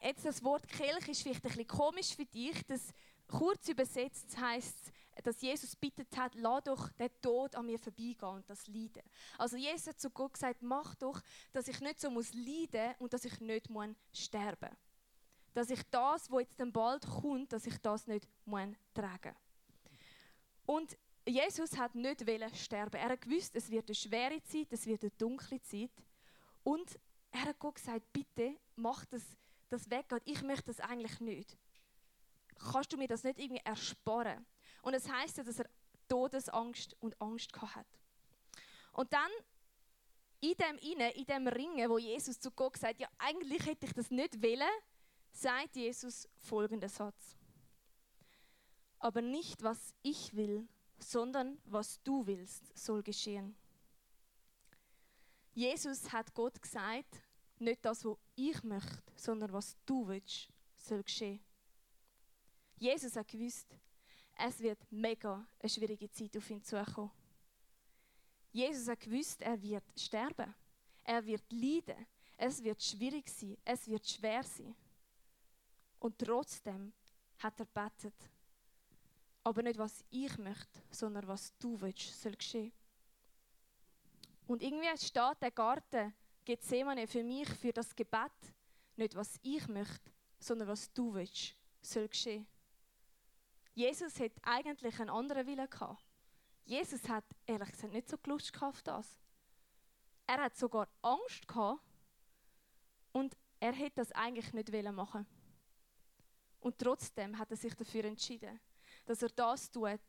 Jetzt 0.00 0.24
das 0.24 0.42
Wort 0.42 0.66
Kelch 0.66 1.08
ist 1.08 1.22
vielleicht 1.22 1.44
ein 1.44 1.48
bisschen 1.48 1.66
komisch 1.66 2.14
für 2.14 2.26
dich. 2.26 2.64
Das 2.66 2.92
kurz 3.28 3.68
übersetzt 3.68 4.36
heißt 4.38 4.92
dass 5.22 5.40
Jesus 5.40 5.76
bittet 5.76 6.16
hat, 6.16 6.34
lass 6.34 6.64
doch 6.64 6.90
den 6.92 7.10
Tod 7.20 7.54
an 7.54 7.66
mir 7.66 7.78
vorbeigehen 7.78 8.36
und 8.36 8.48
das 8.48 8.66
Leiden. 8.66 9.02
Also 9.38 9.56
Jesus 9.56 9.88
hat 9.88 10.00
zu 10.00 10.10
Gott 10.10 10.34
gesagt, 10.34 10.62
mach 10.62 10.94
doch, 10.96 11.20
dass 11.52 11.68
ich 11.68 11.80
nicht 11.80 12.00
so 12.00 12.10
muss 12.10 12.32
leiden 12.32 12.94
und 12.98 13.12
dass 13.12 13.24
ich 13.24 13.40
nicht 13.40 13.68
muss 13.68 13.88
sterben. 14.12 14.70
Dass 15.54 15.70
ich 15.70 15.82
das, 15.90 16.30
wo 16.30 16.40
jetzt 16.40 16.58
dann 16.58 16.72
bald 16.72 17.06
kommt, 17.06 17.52
dass 17.52 17.66
ich 17.66 17.76
das 17.78 18.06
nicht 18.06 18.26
muss 18.46 18.68
tragen. 18.94 19.36
Und 20.64 20.96
Jesus 21.26 21.76
hat 21.76 21.94
nicht 21.94 22.24
sterben. 22.56 22.96
Er 22.96 23.10
hat 23.10 23.20
gewusst, 23.20 23.54
es 23.54 23.70
wird 23.70 23.88
eine 23.88 23.94
schwere 23.94 24.42
Zeit, 24.42 24.72
es 24.72 24.86
wird 24.86 25.02
eine 25.02 25.12
dunkle 25.12 25.60
Zeit. 25.62 25.90
Und 26.64 26.98
er 27.30 27.42
hat 27.42 27.58
Gott 27.58 27.76
gesagt, 27.76 28.12
bitte 28.12 28.56
mach 28.76 29.04
das, 29.06 29.22
das 29.68 29.88
weg. 29.90 30.06
Ich 30.24 30.42
möchte 30.42 30.66
das 30.66 30.80
eigentlich 30.80 31.20
nicht. 31.20 31.56
Kannst 32.72 32.92
du 32.92 32.96
mir 32.96 33.08
das 33.08 33.24
nicht 33.24 33.38
irgendwie 33.38 33.62
ersparen? 33.64 34.44
Und 34.82 34.94
es 34.94 35.10
heißt 35.10 35.38
ja, 35.38 35.44
dass 35.44 35.60
er 35.60 35.68
Todesangst 36.08 36.96
und 37.00 37.20
Angst 37.20 37.50
hat. 37.60 37.86
Und 38.92 39.12
dann 39.12 39.30
in 40.40 40.54
dem 40.54 40.78
inne, 40.78 41.12
in 41.12 41.24
dem 41.24 41.46
Ringen, 41.48 41.88
wo 41.88 41.98
Jesus 41.98 42.38
zu 42.38 42.50
Gott 42.50 42.76
sagt, 42.76 43.00
ja 43.00 43.08
eigentlich 43.18 43.64
hätte 43.64 43.86
ich 43.86 43.92
das 43.92 44.10
nicht 44.10 44.42
wollen, 44.42 44.68
sagt 45.30 45.76
Jesus 45.76 46.28
folgenden 46.36 46.88
Satz: 46.88 47.36
Aber 48.98 49.22
nicht 49.22 49.62
was 49.62 49.94
ich 50.02 50.34
will, 50.34 50.68
sondern 51.02 51.58
was 51.64 52.02
du 52.02 52.26
willst, 52.26 52.76
soll 52.76 53.02
geschehen. 53.02 53.54
Jesus 55.54 56.10
hat 56.12 56.32
Gott 56.34 56.60
gesagt, 56.60 57.22
nicht 57.58 57.84
das, 57.84 58.04
was 58.04 58.16
ich 58.34 58.62
möchte, 58.62 59.02
sondern 59.16 59.52
was 59.52 59.76
du 59.84 60.06
willst, 60.08 60.48
soll 60.76 61.02
geschehen. 61.02 61.40
Jesus 62.76 63.14
hat 63.14 63.28
gewusst, 63.28 63.76
es 64.36 64.58
wird 64.60 64.78
mega 64.90 65.46
eine 65.60 65.68
schwierige 65.68 66.10
Zeit 66.10 66.36
auf 66.36 66.50
ihn 66.50 66.62
zukommen. 66.62 67.12
Jesus 68.50 68.88
hat 68.88 69.00
gewusst, 69.00 69.40
er 69.42 69.60
wird 69.62 69.84
sterben. 69.96 70.54
Er 71.04 71.24
wird 71.24 71.50
leiden. 71.52 72.06
Es 72.36 72.62
wird 72.62 72.82
schwierig 72.82 73.28
sein. 73.28 73.56
Es 73.64 73.86
wird 73.88 74.06
schwer 74.06 74.42
sein. 74.42 74.74
Und 75.98 76.18
trotzdem 76.18 76.92
hat 77.38 77.60
er 77.60 77.66
betet. 77.66 78.14
Aber 79.44 79.62
nicht, 79.62 79.78
was 79.78 80.04
ich 80.10 80.36
möchte, 80.38 80.82
sondern 80.90 81.26
was 81.26 81.56
du 81.58 81.80
willst, 81.80 82.20
soll 82.20 82.32
geschehen. 82.32 82.72
Und 84.46 84.62
irgendwie 84.62 84.96
steht 84.98 85.40
der 85.40 85.50
Garten 85.50 86.14
Gethsemane 86.44 87.06
für 87.06 87.22
mich, 87.22 87.48
für 87.48 87.72
das 87.72 87.94
Gebet, 87.94 88.32
nicht 88.96 89.14
was 89.14 89.38
ich 89.42 89.66
möchte, 89.68 90.10
sondern 90.38 90.68
was 90.68 90.92
du 90.92 91.14
willst, 91.14 91.56
soll 91.80 92.08
geschehen. 92.08 92.46
Jesus 93.74 94.18
hat 94.20 94.32
eigentlich 94.42 94.98
einen 95.00 95.10
anderen 95.10 95.46
Willen 95.46 95.70
gehabt. 95.70 96.04
Jesus 96.64 97.08
hat 97.08 97.24
ehrlich 97.46 97.70
gesagt 97.70 97.92
nicht 97.92 98.08
so 98.08 98.16
Lust 98.26 98.62
auf 98.62 98.82
das. 98.82 99.18
Er 100.26 100.42
hat 100.42 100.56
sogar 100.56 100.88
Angst 101.00 101.46
gehabt 101.48 101.80
und 103.12 103.36
er 103.60 103.72
hätte 103.72 103.96
das 103.96 104.12
eigentlich 104.12 104.52
nicht 104.52 104.92
machen 104.92 105.26
Und 106.60 106.78
trotzdem 106.78 107.38
hat 107.38 107.50
er 107.50 107.56
sich 107.56 107.74
dafür 107.74 108.04
entschieden, 108.04 108.60
dass 109.04 109.22
er 109.22 109.30
das 109.30 109.70
tut, 109.70 110.00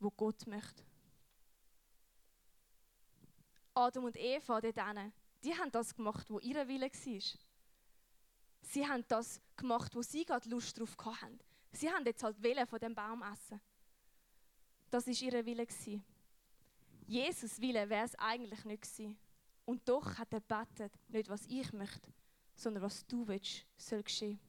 was 0.00 0.12
Gott 0.16 0.46
möchte. 0.46 0.82
Adam 3.74 4.04
und 4.04 4.16
Eva, 4.16 4.60
die, 4.60 4.72
die 5.44 5.54
haben 5.54 5.70
das 5.70 5.94
gemacht, 5.94 6.28
wo 6.30 6.38
ihr 6.40 6.66
Wille 6.66 6.90
war. 6.90 7.38
Sie 8.62 8.86
haben 8.86 9.04
das 9.08 9.40
gemacht, 9.56 9.94
wo 9.94 10.02
sie 10.02 10.24
gerade 10.24 10.48
Lust 10.48 10.78
drauf 10.78 10.96
hatten. 10.98 11.38
Sie 11.72 11.90
haben 11.90 12.04
jetzt 12.04 12.22
halt 12.22 12.42
Wille 12.42 12.66
von 12.66 12.78
dem 12.78 12.94
Baum 12.94 13.22
essen. 13.22 13.60
Das 14.90 15.06
ist 15.06 15.22
ihre 15.22 15.44
Wille 15.44 15.66
Jesus 17.06 17.60
Wille 17.60 17.88
wäre 17.88 18.04
es 18.04 18.14
eigentlich 18.16 18.64
nicht 18.64 18.82
gewesen. 18.82 19.18
Und 19.64 19.88
doch 19.88 20.18
hat 20.18 20.32
er 20.32 20.40
betet, 20.40 20.92
nicht 21.08 21.28
was 21.28 21.46
ich 21.46 21.72
möchte, 21.72 22.12
sondern 22.54 22.82
was 22.82 23.06
du 23.06 23.26
willst, 23.28 23.66
soll 23.76 24.02
geschehen. 24.02 24.40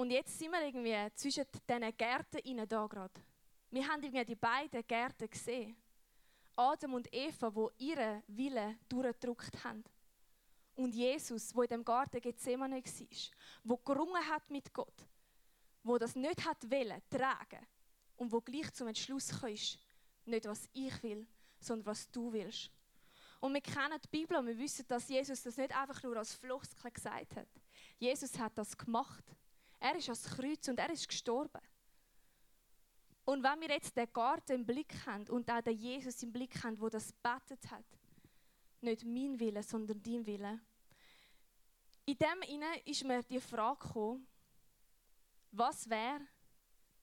Und 0.00 0.10
jetzt 0.10 0.38
sind 0.38 0.50
wir 0.50 0.62
irgendwie 0.62 0.96
zwischen 1.14 1.44
diesen 1.68 1.94
Gärten 1.94 2.66
da 2.66 2.86
gerade. 2.86 3.20
Wir 3.70 3.86
haben 3.86 4.02
irgendwie 4.02 4.24
die 4.24 4.34
beiden 4.34 4.86
Gärten 4.86 5.28
gesehen. 5.28 5.76
Adam 6.56 6.94
und 6.94 7.12
Eva, 7.12 7.54
wo 7.54 7.70
ihre 7.76 8.22
Wille 8.28 8.78
durchgedrückt 8.88 9.62
haben. 9.62 9.84
Und 10.74 10.94
Jesus, 10.94 11.54
wo 11.54 11.64
in 11.64 11.68
dem 11.68 11.84
Garten 11.84 12.18
Gethsemane 12.18 12.82
war, 12.82 13.08
wo 13.62 13.76
gerungen 13.76 14.26
hat 14.26 14.48
mit 14.48 14.72
Gott, 14.72 15.06
wo 15.82 15.98
das 15.98 16.16
nicht 16.16 16.46
hat 16.46 16.70
wollen, 16.70 17.02
tragen 17.10 17.66
und 18.16 18.32
wo 18.32 18.40
gleich 18.40 18.72
zum 18.72 18.88
Entschluss 18.88 19.38
kommst, 19.38 19.78
nicht 20.24 20.46
was 20.46 20.66
ich 20.72 21.02
will, 21.02 21.26
sondern 21.58 21.84
was 21.84 22.10
du 22.10 22.32
willst. 22.32 22.70
Und 23.38 23.52
wir 23.52 23.60
kennen 23.60 24.00
die 24.02 24.08
Bibel 24.08 24.38
und 24.38 24.46
wir 24.46 24.56
wissen, 24.56 24.86
dass 24.88 25.10
Jesus 25.10 25.42
das 25.42 25.58
nicht 25.58 25.76
einfach 25.76 26.02
nur 26.02 26.16
als 26.16 26.32
Floskel 26.36 26.90
gesagt 26.90 27.36
hat. 27.36 27.48
Jesus 27.98 28.38
hat 28.38 28.56
das 28.56 28.74
gemacht. 28.78 29.24
Er 29.80 29.96
ist 29.96 30.08
ans 30.08 30.24
Kreuz 30.24 30.68
und 30.68 30.78
er 30.78 30.90
ist 30.90 31.08
gestorben. 31.08 31.60
Und 33.24 33.42
wenn 33.42 33.60
wir 33.60 33.68
jetzt 33.70 33.96
den 33.96 34.12
Garten 34.12 34.52
im 34.52 34.66
Blick 34.66 34.94
haben 35.06 35.28
und 35.28 35.50
auch 35.50 35.60
den 35.62 35.76
Jesus 35.76 36.22
im 36.22 36.32
Blick 36.32 36.62
haben, 36.62 36.80
wo 36.80 36.88
das 36.88 37.12
betet 37.12 37.70
hat, 37.70 37.84
nicht 38.80 39.04
mein 39.04 39.38
Wille, 39.38 39.62
sondern 39.62 40.02
dein 40.02 40.26
Wille. 40.26 40.60
In 42.06 42.18
dem 42.18 42.42
inne 42.48 42.80
ist 42.84 43.04
mir 43.04 43.22
die 43.22 43.40
Frage 43.40 43.78
gekommen, 43.86 44.26
was 45.52 45.88
wäre, 45.88 46.26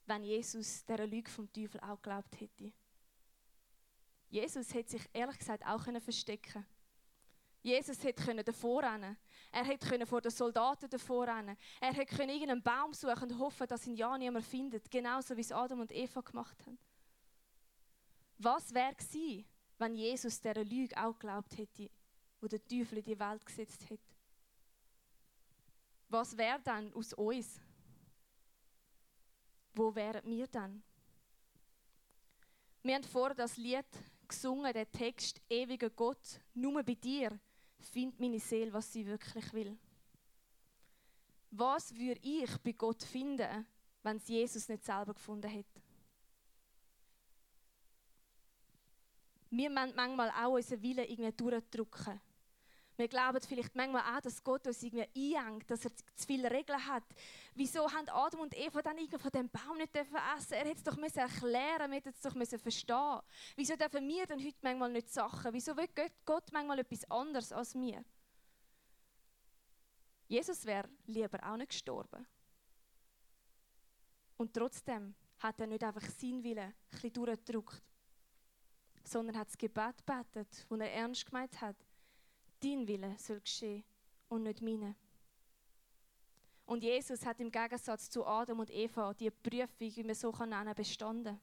wenn 0.05 0.23
Jesus 0.23 0.85
der 0.85 1.05
Lüge 1.07 1.29
vom 1.29 1.51
Teufel 1.51 1.79
auch 1.81 2.01
geglaubt 2.01 2.39
hätte? 2.39 2.73
Jesus 4.29 4.73
hätte 4.73 4.91
sich 4.91 5.09
ehrlich 5.13 5.37
gesagt 5.37 5.65
auch 5.65 5.83
verstecken 6.01 6.51
können. 6.51 6.76
Jesus 7.67 8.01
hätte 8.01 8.43
davor 8.45 8.81
rennen 8.81 9.17
Er 9.51 9.65
hätte 9.65 10.05
vor 10.05 10.21
den 10.21 10.31
Soldaten 10.31 10.89
davor 10.89 11.27
rennen 11.27 11.57
Er 11.81 11.93
hätte 11.93 12.23
irgendeinen 12.23 12.63
Baum 12.63 12.93
suchen 12.93 13.23
und 13.23 13.39
hoffen, 13.39 13.67
dass 13.67 13.85
ihn 13.85 13.95
ja 13.97 14.17
niemand 14.17 14.45
findet. 14.45 14.89
Genauso 14.89 15.35
wie 15.35 15.41
es 15.41 15.51
Adam 15.51 15.81
und 15.81 15.91
Eva 15.91 16.21
gemacht 16.21 16.65
haben. 16.65 16.79
Was 18.37 18.73
wäre 18.73 18.95
gewesen, 18.95 19.45
wenn 19.77 19.95
Jesus 19.95 20.39
dieser 20.39 20.63
Lüge 20.63 20.95
auch 20.95 21.19
geglaubt 21.19 21.57
hätte, 21.57 21.89
wo 22.39 22.47
der 22.47 22.65
Teufel 22.65 22.99
in 22.99 23.03
die 23.03 23.19
Welt 23.19 23.45
gesetzt 23.45 23.89
hätte? 23.89 24.15
Was 26.07 26.37
wäre 26.37 26.61
dann 26.61 26.93
aus 26.93 27.11
uns? 27.13 27.59
Wo 29.73 29.93
wären 29.93 30.23
wir 30.23 30.47
dann? 30.47 30.81
Wir 32.81 32.95
haben 32.95 33.03
vor 33.03 33.33
das 33.33 33.57
Lied 33.57 33.85
gesungen, 34.25 34.71
der 34.71 34.89
Text 34.89 35.41
Ewiger 35.49 35.89
Gott, 35.89 36.39
nur 36.53 36.81
bei 36.81 36.95
dir 36.95 37.37
findet 37.79 38.19
meine 38.19 38.39
Seele, 38.39 38.73
was 38.73 38.91
sie 38.91 39.05
wirklich 39.05 39.53
will. 39.53 39.77
Was 41.51 41.95
würde 41.95 42.19
ich 42.21 42.57
bei 42.57 42.73
Gott 42.73 43.03
finden, 43.03 43.65
wenn 44.03 44.17
es 44.17 44.27
Jesus 44.27 44.67
nicht 44.67 44.83
selber 44.83 45.13
gefunden 45.13 45.49
hätte? 45.49 45.81
Wir 49.49 49.69
müssen 49.69 49.95
manchmal 49.95 50.29
auch 50.31 50.55
unseren 50.55 50.81
Willen 50.81 51.07
irgendwie 51.07 51.31
durchdrücken. 51.31 52.19
Wir 52.97 53.07
glauben 53.07 53.39
vielleicht 53.41 53.75
manchmal 53.75 54.17
auch, 54.17 54.21
dass 54.21 54.43
Gott 54.43 54.65
uns 54.65 54.81
irgendwie 54.81 55.35
einhängt, 55.37 55.69
dass 55.69 55.85
er 55.85 55.95
zu 55.95 56.25
viele 56.25 56.49
Regeln 56.49 56.83
hat. 56.87 57.03
Wieso 57.53 57.91
haben 57.91 58.09
Adam 58.09 58.39
und 58.41 58.57
Eva 58.57 58.81
dann 58.81 58.97
irgendwie 58.97 59.19
von 59.19 59.29
dem 59.29 59.49
Baum 59.49 59.77
nicht 59.77 59.95
essen 59.95 60.13
dürfen? 60.13 60.53
Er 60.53 60.65
hätte 60.65 60.77
es 60.77 60.83
doch 60.83 60.97
erklären 60.97 61.91
wir 61.91 61.97
hätten 61.97 62.09
es 62.09 62.21
doch 62.21 62.59
verstehen 62.59 63.19
Wieso 63.55 63.75
dürfen 63.75 64.07
wir 64.07 64.25
dann 64.25 64.43
heute 64.43 64.57
manchmal 64.63 64.91
nicht 64.91 65.13
Sachen? 65.13 65.53
Wieso 65.53 65.77
will 65.77 65.87
Gott 66.25 66.51
manchmal 66.51 66.79
etwas 66.79 67.09
anderes 67.11 67.51
als 67.51 67.75
wir? 67.75 68.03
Jesus 70.27 70.65
wäre 70.65 70.89
lieber 71.05 71.39
auch 71.43 71.55
nicht 71.55 71.69
gestorben. 71.69 72.25
Und 74.37 74.53
trotzdem 74.53 75.15
hat 75.39 75.59
er 75.59 75.67
nicht 75.67 75.83
einfach 75.83 76.01
seinen 76.01 76.43
Willen 76.43 76.59
ein 76.59 76.75
bisschen 76.89 77.13
durchgedrückt, 77.13 77.81
sondern 79.03 79.37
hat 79.37 79.49
das 79.49 79.57
Gebet 79.57 80.03
betet, 80.03 80.65
wo 80.67 80.75
er 80.75 80.91
ernst 80.91 81.25
gemeint 81.27 81.61
hat, 81.61 81.75
dein 82.59 82.87
Wille 82.87 83.15
soll 83.17 83.39
geschehen 83.39 83.83
und 84.29 84.43
nicht 84.43 84.61
meine. 84.61 84.95
Und 86.65 86.83
Jesus 86.83 87.25
hat 87.25 87.39
im 87.39 87.49
Gegensatz 87.49 88.09
zu 88.09 88.25
Adam 88.25 88.59
und 88.59 88.69
Eva 88.69 89.13
die 89.13 89.31
Prüfung, 89.31 89.95
wie 89.95 90.03
man 90.03 90.15
so 90.15 90.31
nennen 90.31 90.75
bestanden. 90.75 91.39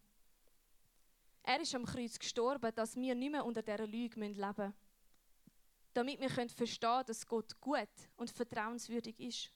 Er 1.42 1.60
ist 1.60 1.74
am 1.74 1.84
Kreuz 1.84 2.18
gestorben, 2.18 2.74
dass 2.74 2.96
wir 2.96 3.14
nicht 3.14 3.32
mehr 3.32 3.44
unter 3.44 3.62
dieser 3.62 3.86
Lüge 3.86 4.20
leben 4.20 4.36
müssen. 4.36 4.74
Damit 5.94 6.20
wir 6.20 6.28
verstehen 6.28 6.80
können, 6.80 7.06
dass 7.06 7.26
Gott 7.26 7.60
gut 7.60 7.88
und 8.16 8.30
vertrauenswürdig 8.30 9.18
ist. 9.20 9.50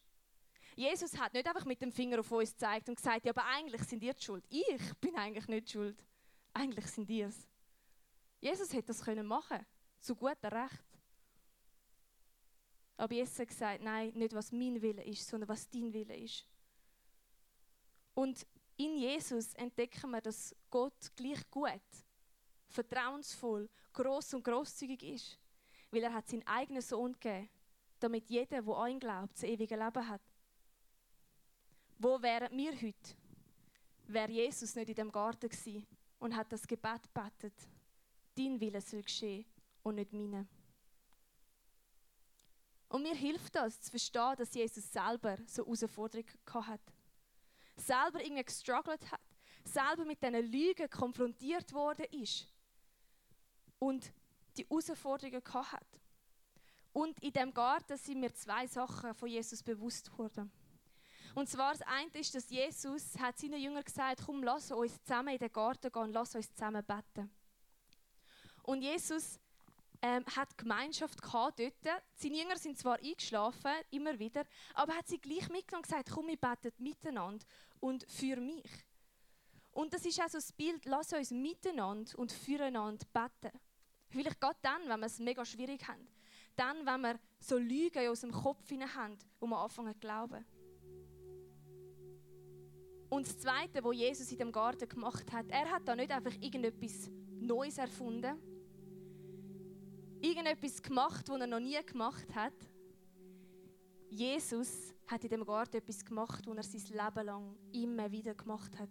Jesus 0.76 1.18
hat 1.18 1.34
nicht 1.34 1.46
einfach 1.46 1.64
mit 1.64 1.82
dem 1.82 1.90
Finger 1.90 2.20
auf 2.20 2.30
uns 2.30 2.52
gezeigt 2.52 2.88
und 2.88 2.94
gesagt, 2.94 3.24
ja, 3.24 3.32
aber 3.32 3.44
eigentlich 3.44 3.82
sind 3.82 4.02
ihr 4.02 4.14
die 4.14 4.22
schuld. 4.22 4.44
Ich 4.48 4.94
bin 5.00 5.16
eigentlich 5.16 5.48
nicht 5.48 5.70
schuld. 5.70 6.04
Eigentlich 6.54 6.86
sind 6.86 7.10
ihr 7.10 7.26
es. 7.26 7.48
Jesus 8.40 8.72
hätte 8.72 8.88
das 8.88 9.02
können 9.02 9.26
machen, 9.26 9.66
zu 9.98 10.14
guter 10.14 10.52
Recht. 10.52 10.87
Aber 12.98 13.14
Jesus 13.14 13.38
hat 13.38 13.48
gesagt, 13.48 13.82
nein, 13.82 14.10
nicht 14.14 14.34
was 14.34 14.50
mein 14.50 14.82
Wille 14.82 15.04
ist, 15.04 15.26
sondern 15.26 15.48
was 15.48 15.70
dein 15.70 15.92
Wille 15.92 16.16
ist. 16.16 16.44
Und 18.14 18.44
in 18.76 18.98
Jesus 18.98 19.54
entdecken 19.54 20.10
wir, 20.10 20.20
dass 20.20 20.54
Gott 20.68 21.14
gleich 21.14 21.48
gut, 21.48 21.80
vertrauensvoll, 22.66 23.70
groß 23.92 24.34
und 24.34 24.42
großzügig 24.42 25.02
ist, 25.04 25.38
weil 25.92 26.02
er 26.02 26.12
hat 26.12 26.28
seinen 26.28 26.46
eigenen 26.46 26.82
Sohn 26.82 27.12
gegeben, 27.12 27.48
damit 28.00 28.28
jeder, 28.28 28.62
der 28.62 28.74
an 28.74 28.90
ihn 28.90 29.00
glaubt, 29.00 29.34
das 29.34 29.44
ewige 29.44 29.76
Leben 29.76 30.08
hat. 30.08 30.22
Wo 32.00 32.20
wären 32.20 32.56
wir 32.56 32.72
heute, 32.72 33.14
wäre 34.08 34.32
Jesus 34.32 34.74
nicht 34.74 34.88
in 34.88 34.94
dem 34.96 35.12
Garten 35.12 35.48
gewesen 35.48 35.86
und 36.18 36.36
hat 36.36 36.50
das 36.52 36.66
Gebet 36.66 37.02
betet, 37.14 37.54
dein 38.34 38.60
Wille 38.60 38.80
soll 38.80 39.02
geschehen 39.02 39.46
und 39.84 39.94
nicht 39.94 40.12
meine. 40.12 40.48
Und 42.88 43.02
mir 43.02 43.14
hilft 43.14 43.54
das, 43.54 43.80
zu 43.80 43.90
verstehen, 43.90 44.34
dass 44.36 44.54
Jesus 44.54 44.90
selber 44.90 45.36
so 45.46 45.64
Herausforderungen 45.64 46.28
hat. 46.54 46.80
Selber 47.76 48.22
irgendwie 48.22 48.44
gestruggelt 48.44 49.10
hat. 49.10 49.20
Selber 49.64 50.04
mit 50.04 50.22
diesen 50.22 50.50
Lügen 50.50 50.88
konfrontiert 50.88 51.72
worden 51.72 52.06
ist. 52.10 52.46
Und 53.78 54.12
die 54.56 54.64
Herausforderungen 54.64 55.42
hat. 55.44 55.86
Und 56.92 57.22
in 57.22 57.32
dem 57.32 57.52
Garten 57.52 57.96
sind 57.96 58.20
mir 58.20 58.32
zwei 58.34 58.66
Sachen 58.66 59.14
von 59.14 59.28
Jesus 59.28 59.62
bewusst 59.62 60.16
worden. 60.18 60.50
Und 61.34 61.48
zwar 61.48 61.72
das 61.72 61.82
eine 61.82 62.10
ist, 62.14 62.34
dass 62.34 62.48
Jesus 62.48 63.16
hat 63.18 63.38
seinen 63.38 63.60
Jüngern 63.60 63.84
gesagt, 63.84 64.22
komm, 64.24 64.42
lass 64.42 64.72
uns 64.72 65.00
zusammen 65.04 65.34
in 65.34 65.38
den 65.38 65.52
Garten 65.52 65.92
gehen, 65.92 66.12
lass 66.12 66.34
uns 66.34 66.52
zusammen 66.52 66.84
beten. 66.84 67.30
Und 68.62 68.82
Jesus 68.82 69.38
ähm, 70.02 70.24
hat 70.34 70.56
Gemeinschaft 70.56 71.20
gehabt 71.20 71.58
dort. 71.58 72.02
Seine 72.14 72.38
Jünger 72.38 72.56
sind 72.56 72.78
zwar 72.78 72.98
eingeschlafen, 72.98 73.72
immer 73.90 74.18
wieder, 74.18 74.44
aber 74.74 74.94
hat 74.94 75.08
sie 75.08 75.18
gleich 75.18 75.48
mitgenommen 75.48 75.84
und 75.84 75.88
gesagt, 75.88 76.10
komm, 76.10 76.28
wir 76.28 76.36
beten 76.36 76.72
miteinander 76.78 77.44
und 77.80 78.04
für 78.08 78.36
mich. 78.36 78.70
Und 79.72 79.92
das 79.92 80.04
ist 80.04 80.20
auch 80.20 80.28
so 80.28 80.38
das 80.38 80.52
Bild, 80.52 80.84
lass 80.86 81.12
uns 81.12 81.30
miteinander 81.30 82.18
und 82.18 82.32
füreinander 82.32 83.06
beten. 83.12 83.56
Vielleicht 84.08 84.40
gerade 84.40 84.58
dann, 84.62 84.88
wenn 84.88 85.00
wir 85.00 85.06
es 85.06 85.18
mega 85.18 85.44
schwierig 85.44 85.86
haben. 85.86 86.08
Dann, 86.56 86.84
wenn 86.84 87.00
wir 87.02 87.20
so 87.38 87.56
Lügen 87.56 88.02
in 88.02 88.08
unserem 88.08 88.32
Kopf 88.32 88.70
haben, 88.70 89.18
wo 89.38 89.46
wir 89.46 89.58
anfangen 89.58 89.94
zu 89.94 90.00
glauben. 90.00 90.44
Und 93.10 93.26
das 93.26 93.38
Zweite, 93.38 93.82
was 93.84 93.96
Jesus 93.96 94.30
in 94.32 94.38
dem 94.38 94.52
Garten 94.52 94.88
gemacht 94.88 95.30
hat, 95.32 95.46
er 95.48 95.70
hat 95.70 95.86
da 95.86 95.94
nicht 95.94 96.10
einfach 96.10 96.34
irgendetwas 96.40 97.10
Neues 97.40 97.78
erfunden, 97.78 98.36
irgendetwas 100.20 100.82
gemacht, 100.82 101.28
was 101.28 101.40
er 101.40 101.46
noch 101.46 101.60
nie 101.60 101.78
gemacht 101.84 102.34
hat. 102.34 102.54
Jesus 104.10 104.94
hat 105.06 105.24
in 105.24 105.30
dem 105.30 105.44
Garten 105.44 105.76
etwas 105.76 106.04
gemacht, 106.04 106.46
was 106.46 106.74
er 106.74 106.80
sein 106.80 107.06
Leben 107.06 107.26
lang 107.26 107.56
immer 107.72 108.10
wieder 108.10 108.34
gemacht 108.34 108.78
hat. 108.78 108.90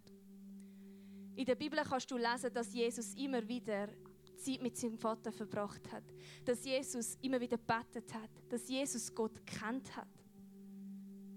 In 1.34 1.44
der 1.44 1.54
Bibel 1.54 1.80
kannst 1.88 2.10
du 2.10 2.16
lesen, 2.16 2.52
dass 2.52 2.72
Jesus 2.72 3.14
immer 3.14 3.46
wieder 3.46 3.88
Zeit 4.36 4.62
mit 4.62 4.76
seinem 4.76 4.98
Vater 4.98 5.32
verbracht 5.32 5.90
hat, 5.92 6.04
dass 6.44 6.64
Jesus 6.64 7.16
immer 7.22 7.40
wieder 7.40 7.56
betet 7.56 8.12
hat, 8.14 8.30
dass 8.48 8.68
Jesus 8.68 9.12
Gott 9.14 9.44
kennt 9.46 9.94
hat. 9.96 10.08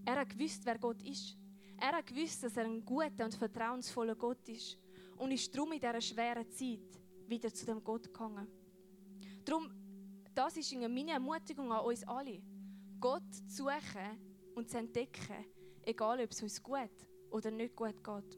Er 0.05 0.19
hat 0.19 0.29
gewusst, 0.29 0.61
wer 0.65 0.77
Gott 0.77 1.01
ist. 1.03 1.37
Er 1.77 1.93
hat 1.93 2.05
gewusst, 2.05 2.43
dass 2.43 2.57
er 2.57 2.65
ein 2.65 2.83
guter 2.85 3.25
und 3.25 3.35
vertrauensvoller 3.35 4.15
Gott 4.15 4.47
ist 4.49 4.77
und 5.17 5.31
ist 5.31 5.55
darum 5.55 5.71
in 5.71 5.79
dieser 5.79 6.01
schweren 6.01 6.49
Zeit 6.49 6.99
wieder 7.27 7.53
zu 7.53 7.65
dem 7.65 7.83
Gott 7.83 8.05
gegangen. 8.05 8.47
Darum 9.43 9.71
das 10.33 10.57
ist 10.57 10.73
meine 10.73 11.11
Ermutigung 11.11 11.71
an 11.71 11.85
uns 11.85 12.03
alle. 12.07 12.41
Gott 12.99 13.33
zu 13.47 13.63
suchen 13.63 14.19
und 14.55 14.69
zu 14.69 14.77
entdecken, 14.77 15.45
egal 15.83 16.19
ob 16.21 16.31
es 16.31 16.41
uns 16.41 16.61
gut 16.61 16.89
oder 17.29 17.51
nicht 17.51 17.75
gut 17.75 18.03
geht. 18.03 18.37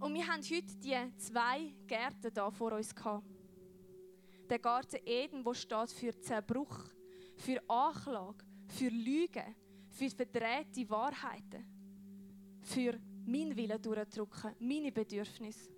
Und 0.00 0.14
wir 0.14 0.26
haben 0.26 0.42
heute 0.42 0.76
die 0.76 1.16
zwei 1.16 1.74
Gärten 1.86 2.32
da 2.32 2.50
vor 2.50 2.72
uns 2.72 2.94
gehabt. 2.94 3.26
Der 4.48 4.58
Garten 4.58 5.00
Eden, 5.04 5.44
wo 5.44 5.52
steht 5.52 5.90
für 5.90 6.18
Zerbruch, 6.20 6.84
für 7.36 7.60
Anklage, 7.68 8.44
für 8.68 8.88
Lügen, 8.88 9.56
für 9.90 10.08
verdrehte 10.08 10.88
Wahrheiten, 10.88 11.66
für 12.62 12.98
mein 13.26 13.54
Willen 13.56 13.82
durchdrücken, 13.82 14.54
meine 14.60 14.92
Bedürfnisse. 14.92 15.70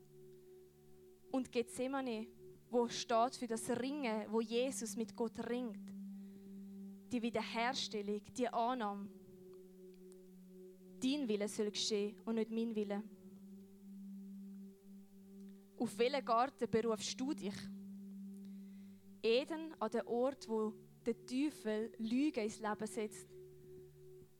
Und 1.32 1.50
Gethsemane, 1.50 2.26
wo 2.70 2.86
steht 2.88 3.34
für 3.36 3.46
das 3.46 3.68
Ringen, 3.70 4.26
wo 4.30 4.40
Jesus 4.40 4.96
mit 4.96 5.14
Gott 5.16 5.38
ringt. 5.48 5.92
Die 7.10 7.20
Wiederherstellung, 7.20 8.20
die 8.36 8.48
Annahme. 8.48 9.08
Dein 11.02 11.28
Wille 11.28 11.48
soll 11.48 11.70
geschehen 11.70 12.16
und 12.24 12.36
nicht 12.36 12.50
mein 12.50 12.74
Wille. 12.74 13.02
Auf 15.76 15.98
welchen 15.98 16.24
Garten 16.24 16.70
berufst 16.70 17.18
du 17.18 17.32
dich? 17.32 17.54
Eden 19.22 19.74
an 19.78 19.90
den 19.90 20.06
Ort, 20.06 20.48
wo 20.48 20.74
der 21.04 21.26
Teufel 21.26 21.90
Lügen 21.98 22.44
ins 22.44 22.60
Leben 22.60 22.86
setzt, 22.86 23.28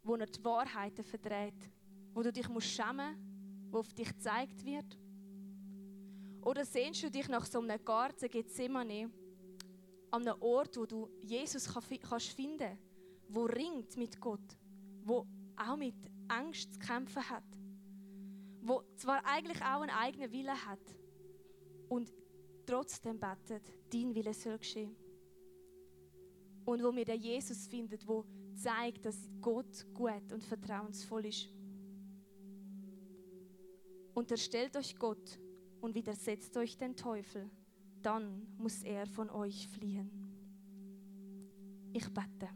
wo 0.02 0.14
er 0.14 0.26
die 0.26 0.44
Wahrheiten 0.44 1.02
verdreht, 1.02 1.70
wo 2.12 2.22
du 2.22 2.32
dich 2.32 2.48
musst 2.48 2.68
schämen 2.68 3.14
musst, 3.14 3.72
wo 3.72 3.78
auf 3.78 3.92
dich 3.92 4.08
gezeigt 4.08 4.64
wird? 4.64 4.98
Oder 6.42 6.64
sehnst 6.64 7.03
du 7.03 7.11
dich 7.11 7.29
nach 7.29 7.46
so 7.46 7.61
einem 7.61 7.85
Garten 7.85 8.29
Gethsemane, 8.29 9.11
an 10.11 10.26
einem 10.26 10.40
Ort, 10.42 10.76
wo 10.76 10.87
du 10.87 11.09
Jesus 11.22 11.72
kannst 11.72 12.33
finden 12.33 12.79
wo 13.33 13.44
ringt 13.44 13.96
mit 13.96 14.20
Gott, 14.20 14.59
wo 15.05 15.26
auch 15.57 15.76
mit 15.76 15.94
Angst 16.29 16.74
zu 16.74 16.79
kämpfen 16.81 17.29
hat, 17.29 17.44
wo 18.61 18.83
zwar 18.96 19.24
eigentlich 19.24 19.62
auch 19.62 19.83
einen 19.83 19.90
eigenen 19.90 20.33
Willen 20.33 20.66
hat 20.66 20.81
und 21.88 22.12
trotzdem 22.66 23.18
betet, 23.18 23.62
dein 23.92 24.14
Wille 24.14 24.35
soll 24.35 24.59
geschehen. 24.59 24.96
Und 26.64 26.83
wo 26.83 26.94
wir 26.94 27.05
den 27.05 27.20
Jesus 27.20 27.66
findet, 27.66 28.07
wo 28.07 28.24
zeigt, 28.55 29.07
dass 29.07 29.29
Gott 29.40 29.87
gut 29.94 30.33
und 30.33 30.44
vertrauensvoll 30.44 31.26
ist. 31.26 31.48
Unterstellt 34.14 34.76
euch 34.76 34.96
Gott 34.96 35.38
und 35.80 35.94
widersetzt 35.94 36.56
euch 36.56 36.76
den 36.76 36.96
Teufel, 36.96 37.50
dann 38.02 38.46
muss 38.58 38.82
er 38.82 39.06
von 39.06 39.30
euch 39.30 39.68
fliehen. 39.68 40.10
Ich 41.92 42.08
bete. 42.08 42.48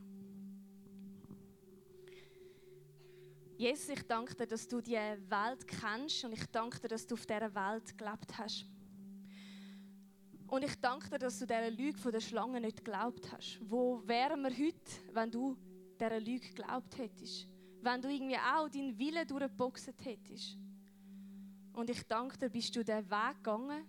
Jesus, 3.56 3.88
ich 3.88 4.02
danke 4.06 4.34
dir, 4.34 4.46
dass 4.46 4.66
du 4.66 4.80
die 4.80 4.92
Welt 4.92 5.66
kennst 5.66 6.24
und 6.24 6.32
ich 6.32 6.46
danke 6.46 6.80
dir, 6.80 6.88
dass 6.88 7.06
du 7.06 7.14
auf 7.14 7.24
dieser 7.24 7.54
Welt 7.54 7.96
gelebt 7.96 8.36
hast. 8.36 8.66
Und 10.46 10.64
ich 10.64 10.74
danke 10.80 11.08
dir, 11.10 11.18
dass 11.18 11.38
du 11.38 11.46
dieser 11.46 11.70
Lüge 11.70 11.98
von 11.98 12.12
der 12.12 12.20
Schlange 12.20 12.60
nicht 12.60 12.84
geglaubt 12.84 13.32
hast. 13.32 13.60
Wo 13.62 14.06
wären 14.06 14.42
wir 14.42 14.50
heute, 14.50 15.12
wenn 15.12 15.30
du 15.30 15.56
dieser 15.98 16.20
Lüge 16.20 16.48
geglaubt 16.48 16.98
hättest. 16.98 17.48
Wenn 17.80 18.00
du 18.00 18.08
irgendwie 18.08 18.36
auch 18.36 18.68
deinen 18.68 18.98
Willen 18.98 19.26
durchgeboxt 19.26 19.92
hättest. 20.04 20.58
Und 21.74 21.90
ich 21.90 22.02
danke 22.06 22.38
dir, 22.38 22.48
bist 22.48 22.74
du 22.76 22.84
den 22.84 23.10
Weg 23.10 23.36
gegangen 23.36 23.84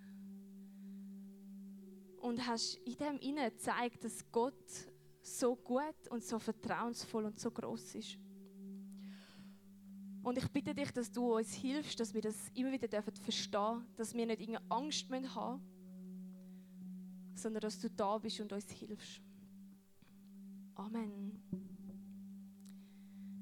und 2.20 2.46
hast 2.48 2.76
in 2.78 2.98
dem 2.98 3.20
inne 3.20 3.52
gezeigt, 3.52 4.04
dass 4.04 4.30
Gott 4.32 4.54
so 5.22 5.56
gut 5.56 6.08
und 6.10 6.24
so 6.24 6.40
vertrauensvoll 6.40 7.26
und 7.26 7.40
so 7.40 7.52
groß 7.52 7.96
ist. 7.96 8.18
Und 10.24 10.40
ich 10.40 10.48
bitte 10.50 10.74
dich, 10.74 10.92
dass 10.92 11.12
du 11.12 11.36
uns 11.36 11.54
hilfst, 11.54 12.00
dass 12.00 12.12
wir 12.12 12.22
das 12.22 12.50
immer 12.56 12.72
wieder 12.72 12.88
dürfen 12.88 13.16
verstehen, 13.16 13.86
dass 13.96 14.16
wir 14.16 14.26
nicht 14.26 14.42
irgendeine 14.42 14.72
Angst 14.72 15.06
haben 15.12 15.22
müssen, 15.22 15.62
sondern 17.36 17.62
dass 17.62 17.80
du 17.80 17.92
da 17.92 18.18
bist 18.18 18.40
und 18.42 18.52
uns 18.52 18.72
hilfst. 18.72 19.22
Amen. 20.74 21.40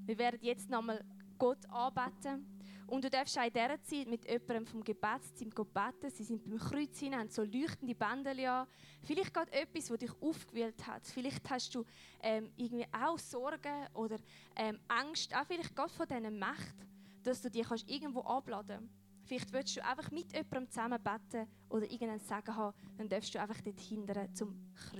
Wir 0.06 0.18
werden 0.18 0.40
jetzt 0.42 0.70
nochmal 0.70 1.02
Gott 1.38 1.66
anbeten. 1.70 2.46
Und 2.88 3.04
du 3.04 3.10
darfst 3.10 3.38
auch 3.40 3.46
in 3.46 3.54
dieser 3.54 3.82
Zeit 3.82 4.08
mit 4.08 4.30
jemandem 4.30 4.66
vom 4.68 4.84
Gebetsteam 4.84 5.50
beten. 5.50 6.10
Sie 6.12 6.24
sind 6.24 6.44
beim 6.44 6.60
Kreuz 6.60 7.00
hin, 7.00 7.16
haben 7.16 7.30
so 7.30 7.44
leuchtende 7.44 7.96
Bänder 7.96 8.62
an. 8.62 8.68
Vielleicht 9.02 9.34
gerade 9.34 9.52
etwas, 9.52 9.88
das 9.88 9.98
dich 9.98 10.12
aufgewühlt 10.22 10.86
hat. 10.86 11.06
Vielleicht 11.08 11.50
hast 11.50 11.74
du 11.74 11.86
ähm, 12.22 12.52
irgendwie 12.56 12.86
auch 12.92 13.18
Sorgen 13.18 13.88
oder 13.94 14.18
ähm, 14.56 14.80
Angst, 14.88 15.36
auch 15.36 15.46
vielleicht 15.48 15.76
gerade 15.76 15.92
von 15.92 16.08
diesen 16.08 16.38
Mächten, 16.38 16.88
dass 17.24 17.42
du 17.42 17.50
dich 17.50 17.68
kannst 17.68 17.90
irgendwo 17.90 18.22
abladen 18.22 18.78
kannst. 18.78 19.04
Vielleicht 19.26 19.54
willst 19.54 19.78
du 19.78 19.86
einfach 19.86 20.12
mit 20.12 20.34
jemandem 20.34 20.70
zusammen 20.70 21.02
beten 21.02 21.48
oder 21.70 21.84
irgendeinen 21.84 22.20
Sagen 22.20 22.56
haben, 22.56 22.78
dann 22.98 23.08
darfst 23.08 23.34
du 23.34 23.40
einfach 23.40 23.62
dort 23.62 23.80
hindern 23.80 24.36
zum 24.36 24.54
Kreuz. 24.76 25.00